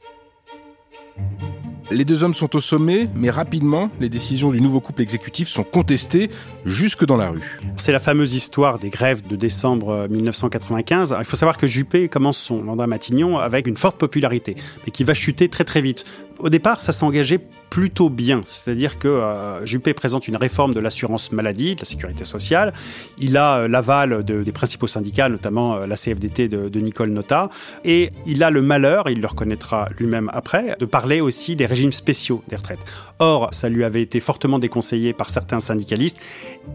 Les 1.90 2.04
deux 2.04 2.22
hommes 2.22 2.34
sont 2.34 2.54
au 2.54 2.60
sommet, 2.60 3.08
mais 3.14 3.30
rapidement, 3.30 3.90
les 3.98 4.10
décisions 4.10 4.50
du 4.50 4.60
nouveau 4.60 4.78
couple 4.78 5.00
exécutif 5.00 5.48
sont 5.48 5.64
contestées 5.64 6.28
jusque 6.66 7.06
dans 7.06 7.16
la 7.16 7.30
rue. 7.30 7.58
C'est 7.78 7.92
la 7.92 7.98
fameuse 7.98 8.34
histoire 8.34 8.78
des 8.78 8.90
grèves 8.90 9.26
de 9.26 9.36
décembre 9.36 10.06
1995. 10.10 11.16
il 11.18 11.24
faut 11.24 11.36
savoir 11.36 11.56
que 11.56 11.66
Juppé 11.66 12.10
commence 12.10 12.36
son 12.36 12.62
mandat 12.62 12.84
à 12.84 12.86
Matignon 12.86 13.38
avec 13.38 13.66
une 13.66 13.78
forte 13.78 13.96
popularité, 13.96 14.54
mais 14.84 14.92
qui 14.92 15.02
va 15.02 15.14
chuter 15.14 15.48
très 15.48 15.64
très 15.64 15.80
vite. 15.80 16.04
Au 16.38 16.48
départ, 16.48 16.80
ça 16.80 16.92
s'engageait 16.92 17.40
plutôt 17.70 18.10
bien. 18.10 18.40
C'est-à-dire 18.44 18.98
que 18.98 19.08
euh, 19.08 19.64
Juppé 19.66 19.94
présente 19.94 20.28
une 20.28 20.36
réforme 20.36 20.74
de 20.74 20.80
l'assurance 20.80 21.32
maladie, 21.32 21.74
de 21.74 21.80
la 21.80 21.84
sécurité 21.84 22.24
sociale. 22.24 22.72
Il 23.18 23.36
a 23.36 23.58
euh, 23.58 23.68
l'aval 23.68 24.24
des 24.24 24.52
principaux 24.52 24.86
syndicats, 24.86 25.28
notamment 25.28 25.76
euh, 25.76 25.86
la 25.86 25.96
CFDT 25.96 26.48
de, 26.48 26.80
Nicole 26.80 27.10
Nota. 27.10 27.50
Et 27.84 28.12
il 28.26 28.42
a 28.42 28.50
le 28.50 28.62
malheur, 28.62 29.08
il 29.10 29.20
le 29.20 29.26
reconnaîtra 29.26 29.88
lui-même 29.98 30.30
après, 30.32 30.76
de 30.78 30.86
parler 30.86 31.20
aussi 31.20 31.56
des 31.56 31.66
régimes 31.66 31.92
spéciaux 31.92 32.42
des 32.48 32.56
retraites. 32.56 32.84
Or, 33.18 33.48
ça 33.52 33.68
lui 33.68 33.84
avait 33.84 34.02
été 34.02 34.20
fortement 34.20 34.58
déconseillé 34.58 35.12
par 35.12 35.28
certains 35.28 35.60
syndicalistes 35.60 36.20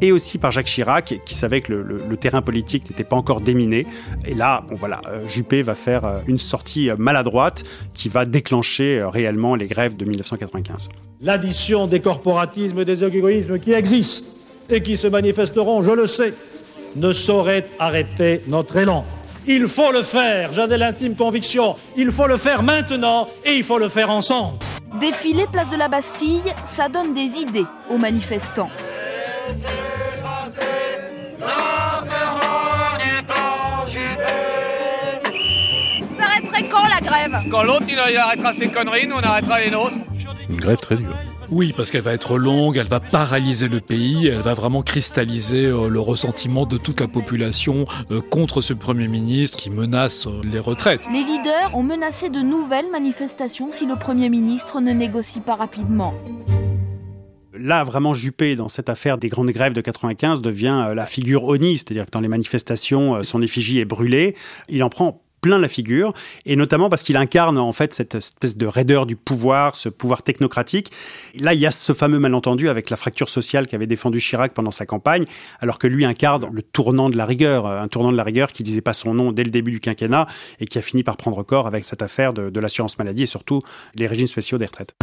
et 0.01 0.11
aussi 0.11 0.37
par 0.37 0.51
Jacques 0.51 0.67
Chirac, 0.67 1.21
qui 1.25 1.35
savait 1.35 1.61
que 1.61 1.73
le, 1.73 2.17
terrain 2.17 2.41
politique 2.41 2.89
n'était 2.89 3.03
pas 3.03 3.15
encore 3.15 3.41
déminé. 3.41 3.87
Et 4.25 4.35
là, 4.35 4.63
bon 4.69 4.75
voilà, 4.75 5.01
Juppé 5.25 5.61
va 5.61 5.75
faire 5.75 6.21
une 6.27 6.37
sortie 6.37 6.89
maladroite 6.97 7.63
qui 7.93 8.07
va 8.07 8.25
déclencher 8.25 9.03
réellement 9.03 9.52
les 9.55 9.67
grèves 9.67 9.95
de 9.95 10.05
1995. 10.05 10.89
L'addition 11.21 11.87
des 11.87 11.99
corporatismes 11.99 12.79
et 12.79 12.85
des 12.85 13.03
égoïsmes 13.03 13.59
qui 13.59 13.73
existent 13.73 14.31
et 14.69 14.81
qui 14.81 14.97
se 14.97 15.07
manifesteront, 15.07 15.81
je 15.81 15.91
le 15.91 16.07
sais, 16.07 16.33
ne 16.95 17.11
sauraient 17.11 17.65
arrêter 17.79 18.41
notre 18.47 18.77
élan. 18.77 19.05
Il 19.45 19.67
faut 19.67 19.91
le 19.91 20.03
faire, 20.03 20.53
j'en 20.53 20.69
ai 20.69 20.77
l'intime 20.77 21.15
conviction. 21.15 21.75
Il 21.97 22.11
faut 22.11 22.27
le 22.27 22.37
faire 22.37 22.63
maintenant 22.63 23.27
et 23.43 23.51
il 23.53 23.63
faut 23.63 23.77
le 23.77 23.89
faire 23.89 24.09
ensemble. 24.09 24.57
Défiler 24.99 25.47
place 25.51 25.69
de 25.69 25.75
la 25.75 25.89
Bastille, 25.89 26.43
ça 26.65 26.87
donne 26.87 27.13
des 27.13 27.39
idées 27.39 27.65
aux 27.89 27.97
manifestants. 27.97 28.69
Quand 37.53 37.61
l'autre 37.61 37.85
il 37.87 37.99
arrêtera 37.99 38.51
ses 38.55 38.67
conneries, 38.67 39.05
nous 39.05 39.15
on 39.15 39.19
arrêtera 39.19 39.59
les 39.59 39.69
nôtres. 39.69 39.93
Une 40.49 40.55
grève 40.55 40.79
très 40.79 40.95
dure. 40.95 41.15
Oui, 41.51 41.71
parce 41.77 41.91
qu'elle 41.91 42.01
va 42.01 42.13
être 42.13 42.39
longue, 42.39 42.77
elle 42.77 42.87
va 42.87 42.99
paralyser 42.99 43.67
le 43.67 43.79
pays, 43.79 44.25
elle 44.25 44.41
va 44.41 44.55
vraiment 44.55 44.81
cristalliser 44.81 45.67
euh, 45.67 45.87
le 45.87 45.99
ressentiment 45.99 46.65
de 46.65 46.79
toute 46.79 46.99
la 46.99 47.07
population 47.07 47.85
euh, 48.09 48.21
contre 48.21 48.61
ce 48.61 48.73
Premier 48.73 49.07
ministre 49.07 49.55
qui 49.55 49.69
menace 49.69 50.25
euh, 50.25 50.41
les 50.43 50.57
retraites. 50.57 51.07
Les 51.13 51.23
leaders 51.23 51.75
ont 51.75 51.83
menacé 51.83 52.29
de 52.29 52.39
nouvelles 52.39 52.89
manifestations 52.89 53.71
si 53.71 53.85
le 53.85 53.97
Premier 53.97 54.29
ministre 54.29 54.81
ne 54.81 54.91
négocie 54.91 55.39
pas 55.39 55.53
rapidement. 55.53 56.15
Là, 57.55 57.83
vraiment, 57.83 58.15
Juppé, 58.15 58.55
dans 58.55 58.67
cette 58.67 58.89
affaire 58.89 59.19
des 59.19 59.29
grandes 59.29 59.51
grèves 59.51 59.73
de 59.73 59.81
95, 59.81 60.41
devient 60.41 60.87
la 60.95 61.05
figure 61.05 61.43
ONI, 61.43 61.77
c'est-à-dire 61.77 62.07
que 62.07 62.11
dans 62.11 62.21
les 62.21 62.27
manifestations, 62.27 63.21
son 63.21 63.43
effigie 63.43 63.79
est 63.79 63.85
brûlée. 63.85 64.35
Il 64.69 64.83
en 64.83 64.89
prend 64.89 65.22
plein 65.43 65.59
la 65.59 65.67
figure, 65.67 66.13
et 66.45 66.55
notamment 66.55 66.89
parce 66.89 67.03
qu'il 67.03 67.17
incarne 67.17 67.57
en 67.59 67.73
fait 67.73 67.93
cette 67.93 68.15
espèce 68.15 68.55
de 68.55 68.65
raideur 68.65 69.05
du 69.05 69.17
pouvoir, 69.17 69.75
ce 69.75 69.89
pouvoir 69.89 70.23
technocratique. 70.23 70.89
Là, 71.37 71.53
il 71.53 71.59
y 71.59 71.65
a 71.65 71.71
ce 71.71 71.91
fameux 71.91 72.17
malentendu 72.17 72.69
avec 72.69 72.89
la 72.89 72.95
fracture 72.95 73.27
sociale 73.27 73.67
qu'avait 73.67 73.85
défendu 73.85 74.19
Chirac 74.19 74.53
pendant 74.53 74.71
sa 74.71 74.85
campagne, 74.85 75.25
alors 75.59 75.79
que 75.79 75.87
lui 75.87 76.05
incarne 76.05 76.49
le 76.49 76.61
tournant 76.61 77.09
de 77.09 77.17
la 77.17 77.25
rigueur, 77.25 77.67
un 77.67 77.89
tournant 77.89 78.13
de 78.13 78.17
la 78.17 78.23
rigueur 78.23 78.53
qui 78.53 78.63
disait 78.63 78.81
pas 78.81 78.93
son 78.93 79.13
nom 79.13 79.33
dès 79.33 79.43
le 79.43 79.51
début 79.51 79.71
du 79.71 79.81
quinquennat 79.81 80.27
et 80.61 80.65
qui 80.65 80.77
a 80.77 80.81
fini 80.81 81.03
par 81.03 81.17
prendre 81.17 81.43
corps 81.43 81.67
avec 81.67 81.83
cette 81.83 82.01
affaire 82.01 82.33
de, 82.33 82.49
de 82.49 82.59
l'assurance 82.61 82.97
maladie 82.97 83.23
et 83.23 83.27
surtout 83.27 83.59
les 83.95 84.07
régimes 84.07 84.27
spéciaux 84.27 84.57
des 84.57 84.65
retraites. 84.65 84.95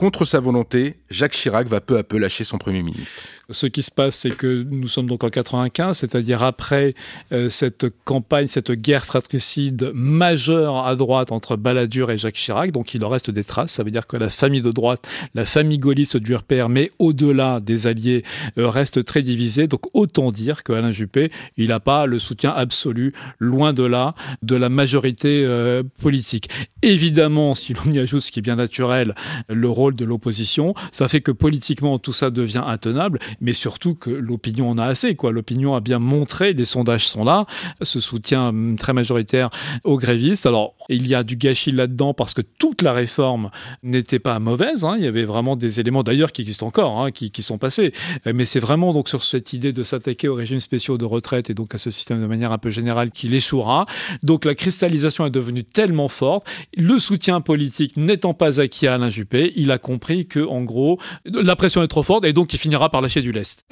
Contre 0.00 0.24
sa 0.24 0.40
volonté, 0.40 0.94
Jacques 1.10 1.32
Chirac 1.32 1.66
va 1.66 1.82
peu 1.82 1.98
à 1.98 2.02
peu 2.02 2.16
lâcher 2.16 2.42
son 2.42 2.56
Premier 2.56 2.82
ministre. 2.82 3.22
Ce 3.50 3.66
qui 3.66 3.82
se 3.82 3.90
passe, 3.90 4.16
c'est 4.16 4.30
que 4.30 4.64
nous 4.70 4.88
sommes 4.88 5.08
donc 5.08 5.24
en 5.24 5.28
95, 5.28 5.98
c'est-à-dire 5.98 6.42
après 6.42 6.94
euh, 7.32 7.50
cette 7.50 7.84
campagne, 8.06 8.46
cette 8.46 8.72
guerre 8.72 9.04
fratricide 9.04 9.90
majeure 9.92 10.86
à 10.86 10.96
droite 10.96 11.32
entre 11.32 11.56
Balladur 11.56 12.10
et 12.10 12.16
Jacques 12.16 12.36
Chirac. 12.36 12.70
Donc 12.70 12.94
il 12.94 13.04
en 13.04 13.10
reste 13.10 13.30
des 13.30 13.44
traces. 13.44 13.72
Ça 13.72 13.82
veut 13.82 13.90
dire 13.90 14.06
que 14.06 14.16
la 14.16 14.30
famille 14.30 14.62
de 14.62 14.72
droite, 14.72 15.06
la 15.34 15.44
famille 15.44 15.76
gaulliste 15.76 16.16
du 16.16 16.34
RPR, 16.34 16.70
mais 16.70 16.90
au-delà 16.98 17.60
des 17.60 17.86
alliés, 17.86 18.24
euh, 18.56 18.70
reste 18.70 19.04
très 19.04 19.20
divisée. 19.20 19.66
Donc 19.66 19.82
autant 19.92 20.30
dire 20.30 20.62
qu'Alain 20.62 20.92
Juppé, 20.92 21.30
il 21.58 21.68
n'a 21.68 21.80
pas 21.80 22.06
le 22.06 22.18
soutien 22.18 22.52
absolu, 22.52 23.12
loin 23.38 23.74
de 23.74 23.82
là, 23.82 24.14
de 24.40 24.56
la 24.56 24.70
majorité 24.70 25.44
euh, 25.44 25.82
politique. 26.00 26.48
Évidemment, 26.80 27.54
si 27.54 27.74
l'on 27.74 27.92
y 27.92 27.98
ajoute 27.98 28.22
ce 28.22 28.32
qui 28.32 28.38
est 28.38 28.42
bien 28.42 28.56
naturel, 28.56 29.14
le 29.50 29.68
rôle 29.68 29.89
de 29.94 30.04
l'opposition, 30.04 30.74
ça 30.92 31.08
fait 31.08 31.20
que 31.20 31.32
politiquement 31.32 31.98
tout 31.98 32.12
ça 32.12 32.30
devient 32.30 32.62
intenable, 32.66 33.18
mais 33.40 33.52
surtout 33.52 33.94
que 33.94 34.10
l'opinion 34.10 34.70
en 34.70 34.78
a 34.78 34.84
assez. 34.84 35.14
Quoi, 35.14 35.32
l'opinion 35.32 35.74
a 35.74 35.80
bien 35.80 35.98
montré, 35.98 36.52
les 36.52 36.64
sondages 36.64 37.06
sont 37.06 37.24
là, 37.24 37.46
ce 37.82 38.00
soutien 38.00 38.48
hum, 38.48 38.76
très 38.76 38.92
majoritaire 38.92 39.50
aux 39.84 39.98
grévistes. 39.98 40.46
Alors 40.46 40.74
il 40.88 41.06
y 41.06 41.14
a 41.14 41.22
du 41.22 41.36
gâchis 41.36 41.72
là-dedans 41.72 42.14
parce 42.14 42.34
que 42.34 42.42
toute 42.42 42.82
la 42.82 42.92
réforme 42.92 43.50
n'était 43.82 44.18
pas 44.18 44.38
mauvaise. 44.38 44.84
Hein. 44.84 44.96
Il 44.98 45.04
y 45.04 45.08
avait 45.08 45.24
vraiment 45.24 45.56
des 45.56 45.80
éléments 45.80 46.02
d'ailleurs 46.02 46.32
qui 46.32 46.42
existent 46.42 46.66
encore, 46.66 47.00
hein, 47.00 47.10
qui, 47.10 47.30
qui, 47.30 47.42
sont 47.42 47.58
passés. 47.58 47.92
Mais 48.32 48.44
c'est 48.44 48.60
vraiment 48.60 48.92
donc 48.92 49.08
sur 49.08 49.22
cette 49.22 49.52
idée 49.52 49.72
de 49.72 49.82
s'attaquer 49.82 50.28
aux 50.28 50.34
régimes 50.34 50.60
spéciaux 50.60 50.98
de 50.98 51.04
retraite 51.04 51.50
et 51.50 51.54
donc 51.54 51.74
à 51.74 51.78
ce 51.78 51.90
système 51.90 52.20
de 52.20 52.26
manière 52.26 52.52
un 52.52 52.58
peu 52.58 52.70
générale 52.70 53.10
qu'il 53.10 53.34
échouera. 53.34 53.86
Donc 54.22 54.44
la 54.44 54.54
cristallisation 54.54 55.26
est 55.26 55.30
devenue 55.30 55.64
tellement 55.64 56.08
forte. 56.08 56.46
Le 56.76 56.98
soutien 56.98 57.40
politique 57.40 57.96
n'étant 57.96 58.34
pas 58.34 58.60
acquis 58.60 58.86
à 58.86 58.94
Alain 58.94 59.10
Juppé, 59.10 59.52
il 59.56 59.70
a 59.70 59.78
compris 59.80 60.26
que, 60.26 60.40
en 60.40 60.62
gros, 60.62 60.98
la 61.24 61.56
pression 61.56 61.82
est 61.82 61.88
trop 61.88 62.02
forte 62.02 62.24
et 62.24 62.32
donc 62.32 62.52
il 62.52 62.58
finira 62.58 62.90
par 62.90 63.00
lâcher 63.00 63.22
du 63.22 63.32
lest 63.32 63.66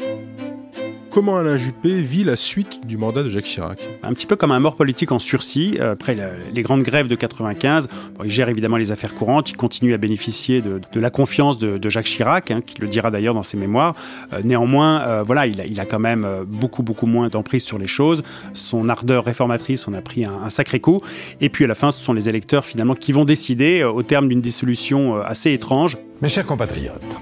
comment 1.19 1.37
Alain 1.37 1.57
Juppé 1.57 2.01
vit 2.01 2.23
la 2.23 2.37
suite 2.37 2.87
du 2.87 2.97
mandat 2.97 3.25
de 3.25 3.29
Jacques 3.29 3.47
Chirac 3.47 3.89
Un 4.05 4.13
petit 4.13 4.25
peu 4.25 4.37
comme 4.37 4.53
un 4.53 4.61
mort 4.61 4.77
politique 4.77 5.11
en 5.11 5.19
sursis. 5.19 5.77
Euh, 5.81 5.95
après 5.95 6.17
les 6.55 6.63
grandes 6.63 6.85
grèves 6.85 7.09
de 7.09 7.17
95, 7.17 7.89
il 8.23 8.31
gère 8.31 8.49
évidemment 8.49 8.77
les 8.77 8.93
affaires 8.93 9.17
courantes, 9.17 9.51
il 9.51 9.57
continue 9.57 9.95
à 9.95 9.97
bénéficier 9.97 10.63
de, 10.63 10.81
la 10.95 11.11
confiance 11.11 11.59
de, 11.59 11.91
Jacques 11.91 12.07
Chirac, 12.07 12.53
hein, 12.53 12.61
qui 12.65 12.81
le 12.81 12.87
dira 12.87 13.11
d'ailleurs 13.11 13.35
dans 13.35 13.43
ses 13.43 13.57
mémoires. 13.57 13.97
Euh, 14.33 14.43
néanmoins, 14.45 15.01
euh, 15.01 15.25
voilà, 15.25 15.49
il 15.49 15.61
a, 15.61 15.67
il 15.67 15.81
a, 15.81 15.87
quand 15.87 15.99
même 15.99 16.25
beaucoup, 16.47 16.85
beaucoup 16.85 17.07
moins 17.07 17.29
d'emprise 17.29 17.65
sur 17.65 17.79
les 17.79 17.89
choses. 17.89 18.23
Son 18.53 18.89
ardeur 18.89 19.25
réformatrice 19.25 19.89
en 19.89 19.95
a 19.95 20.01
pris 20.01 20.25
un, 20.25 20.45
un, 20.45 20.51
sacré 20.51 20.79
coup. 20.79 21.01
Et 21.41 21.49
puis 21.49 21.65
à 21.65 21.67
la 21.67 21.75
fin, 21.75 21.91
ce 21.91 22.01
sont 22.01 22.13
les 22.13 22.29
électeurs 22.29 22.65
finalement 22.65 22.95
qui 22.95 23.11
vont 23.11 23.25
décider, 23.25 23.83
au 23.83 24.05
terme 24.05 24.29
d'une 24.29 24.41
dissolution 24.41 25.17
assez 25.17 25.53
étrange. 25.53 25.99
Mes 26.23 26.29
chers 26.29 26.47
compatriotes, 26.47 27.19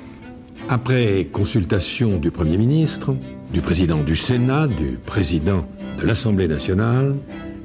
après 0.69 1.29
consultation 1.33 2.19
du 2.19 2.31
Premier 2.31 2.59
ministre, 2.59 3.15
du 3.53 3.61
président 3.61 4.03
du 4.03 4.17
Sénat, 4.17 4.67
du 4.67 4.99
président 5.05 5.67
de 6.01 6.07
l'Assemblée 6.07 6.49
nationale, 6.49 7.15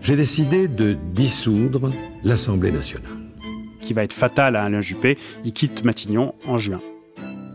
j'ai 0.01 0.15
décidé 0.15 0.67
de 0.67 0.97
dissoudre 1.13 1.91
l'Assemblée 2.23 2.71
nationale. 2.71 3.11
Qui 3.81 3.93
va 3.93 4.03
être 4.03 4.13
fatal 4.13 4.55
à 4.55 4.63
Alain 4.63 4.81
Juppé, 4.81 5.17
il 5.43 5.53
quitte 5.53 5.83
Matignon 5.83 6.33
en 6.45 6.57
juin. 6.57 6.81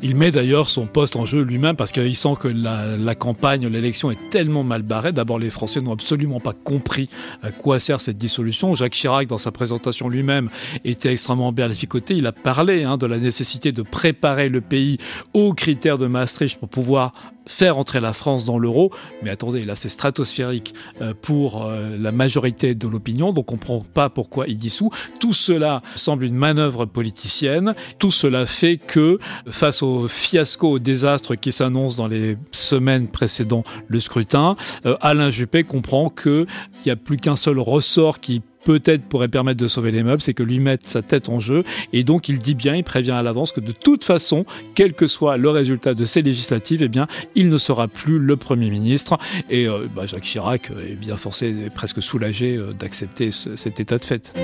Il 0.03 0.15
met 0.15 0.31
d'ailleurs 0.31 0.69
son 0.69 0.87
poste 0.87 1.17
en 1.17 1.25
jeu 1.25 1.43
lui-même 1.43 1.75
parce 1.75 1.91
qu'il 1.91 2.17
sent 2.17 2.35
que 2.39 2.49
la, 2.49 3.15
campagne, 3.15 3.67
l'élection 3.67 4.11
est 4.11 4.29
tellement 4.31 4.63
mal 4.63 4.83
barrée. 4.83 5.13
D'abord, 5.13 5.39
les 5.39 5.51
Français 5.51 5.81
n'ont 5.81 5.93
absolument 5.93 6.39
pas 6.41 6.53
compris 6.53 7.09
à 7.43 7.51
quoi 7.51 7.79
sert 7.79 8.01
cette 8.01 8.19
dissolution. 8.19 8.75
Jacques 8.75 8.93
Chirac, 8.93 9.27
dans 9.27 9.39
sa 9.39 9.53
présentation 9.53 10.09
lui-même, 10.09 10.51
était 10.85 11.13
extrêmement 11.13 11.51
berlificoté. 11.51 12.15
Il 12.15 12.27
a 12.27 12.33
parlé 12.33 12.85
hein, 12.85 12.99
de 12.99 13.07
la 13.07 13.19
nécessité 13.19 13.73
de 13.73 13.83
préparer 13.83 14.49
le 14.49 14.61
pays 14.61 14.99
aux 15.33 15.55
critères 15.55 15.99
de 15.99 16.07
Maastricht 16.07 16.59
pour 16.59 16.69
pouvoir 16.69 17.13
faire 17.47 17.79
entrer 17.79 18.01
la 18.01 18.13
France 18.13 18.45
dans 18.45 18.59
l'euro. 18.59 18.93
Mais 19.23 19.31
attendez, 19.31 19.65
là 19.65 19.75
c'est 19.75 19.89
stratosphérique 19.89 20.75
euh, 21.01 21.15
pour 21.21 21.65
euh, 21.65 21.97
la 21.99 22.13
majorité 22.13 22.75
de 22.75 22.89
l'opinion, 22.89 23.33
donc 23.33 23.51
on 23.51 23.55
ne 23.55 23.61
comprend 23.61 23.87
pas 23.95 24.11
pourquoi 24.11 24.47
il 24.49 24.59
dissout. 24.59 24.91
Tout 25.21 25.33
cela 25.33 25.83
semble 25.95 26.25
une 26.25 26.35
manœuvre 26.35 26.85
politicienne. 26.85 27.75
Tout 27.99 28.11
cela 28.11 28.47
fait 28.47 28.77
que 28.77 29.19
face 29.49 29.83
au 29.83 29.86
fiasco, 30.09 30.73
au 30.73 30.79
désastre 30.79 31.35
qui 31.35 31.53
s'annonce 31.53 31.97
dans 31.97 32.09
les 32.09 32.37
semaines 32.53 33.09
précédant 33.09 33.65
le 33.89 34.01
scrutin, 34.01 34.57
euh, 34.85 34.97
Alain 35.01 35.31
Juppé 35.31 35.65
comprend 35.65 36.11
qu'il 36.11 36.47
n'y 36.85 36.93
a 36.93 36.97
plus 36.97 37.17
qu'un 37.17 37.37
seul 37.37 37.59
ressort 37.59 38.21
qui 38.21 38.43
peut-être 38.67 39.05
pourrait 39.05 39.29
permettre 39.29 39.61
de 39.61 39.69
sauver 39.69 39.93
les 39.93 40.03
meubles, 40.03 40.21
c'est 40.21 40.35
que 40.35 40.43
lui 40.43 40.59
mette 40.59 40.85
sa 40.87 41.01
tête 41.01 41.29
en 41.29 41.39
jeu. 41.39 41.63
Et 41.93 42.03
donc, 42.03 42.29
il 42.29 42.41
dit 42.41 42.57
bien, 42.57 42.75
il 42.75 42.83
prévient 42.83 43.13
à 43.13 43.23
l'avance 43.23 43.53
que 43.53 43.61
de 43.61 43.71
toute 43.71 44.03
façon, 44.03 44.45
quel 44.75 44.93
que 44.93 45.07
soit 45.07 45.37
le 45.37 45.51
résultat 45.51 45.95
de 45.95 46.05
ces 46.05 46.21
législatives, 46.21 46.83
eh 46.83 46.89
bien, 46.89 47.07
il 47.37 47.49
ne 47.49 47.59
sera 47.59 47.87
plus 47.87 48.19
le 48.19 48.37
Premier 48.37 48.71
ministre. 48.71 49.19
Et 49.49 49.69
euh, 49.69 49.87
bah, 49.95 50.07
Jacques 50.07 50.25
Chirac 50.25 50.73
est 50.73 50.97
bien 50.97 51.17
forcé, 51.17 51.55
est 51.67 51.71
presque 51.71 52.03
soulagé 52.03 52.57
euh, 52.57 52.73
d'accepter 52.73 53.31
cet 53.31 53.79
état 53.79 53.99
de 53.99 54.05
fait. 54.05 54.35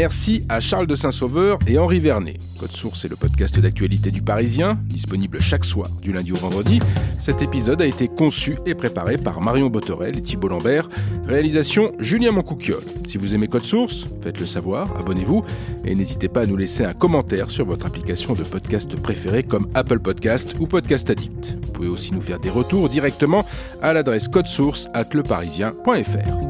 Merci 0.00 0.44
à 0.48 0.60
Charles 0.60 0.86
de 0.86 0.94
Saint-Sauveur 0.94 1.58
et 1.66 1.76
Henri 1.76 2.00
Vernet. 2.00 2.38
Code 2.58 2.72
Source 2.72 3.04
est 3.04 3.08
le 3.08 3.16
podcast 3.16 3.60
d'actualité 3.60 4.10
du 4.10 4.22
Parisien, 4.22 4.78
disponible 4.84 5.42
chaque 5.42 5.66
soir 5.66 5.90
du 6.00 6.10
lundi 6.10 6.32
au 6.32 6.36
vendredi. 6.36 6.80
Cet 7.18 7.42
épisode 7.42 7.82
a 7.82 7.86
été 7.86 8.08
conçu 8.08 8.56
et 8.64 8.74
préparé 8.74 9.18
par 9.18 9.42
Marion 9.42 9.68
Botorel 9.68 10.16
et 10.16 10.22
Thibault 10.22 10.48
Lambert. 10.48 10.88
Réalisation 11.28 11.92
Julien 11.98 12.32
Moncouquiole. 12.32 12.82
Si 13.06 13.18
vous 13.18 13.34
aimez 13.34 13.48
Code 13.48 13.66
Source, 13.66 14.06
faites-le 14.22 14.46
savoir, 14.46 14.88
abonnez-vous 14.98 15.44
et 15.84 15.94
n'hésitez 15.94 16.30
pas 16.30 16.40
à 16.40 16.46
nous 16.46 16.56
laisser 16.56 16.82
un 16.82 16.94
commentaire 16.94 17.50
sur 17.50 17.66
votre 17.66 17.84
application 17.84 18.32
de 18.32 18.42
podcast 18.42 18.96
préférée 18.96 19.42
comme 19.42 19.68
Apple 19.74 20.00
Podcast 20.00 20.56
ou 20.60 20.66
Podcast 20.66 21.10
Addict. 21.10 21.58
Vous 21.60 21.72
pouvez 21.72 21.88
aussi 21.88 22.14
nous 22.14 22.22
faire 22.22 22.40
des 22.40 22.48
retours 22.48 22.88
directement 22.88 23.44
à 23.82 23.92
l'adresse 23.92 24.28
codesource 24.28 24.88
at 24.94 25.10
leparisien.fr. 25.12 26.49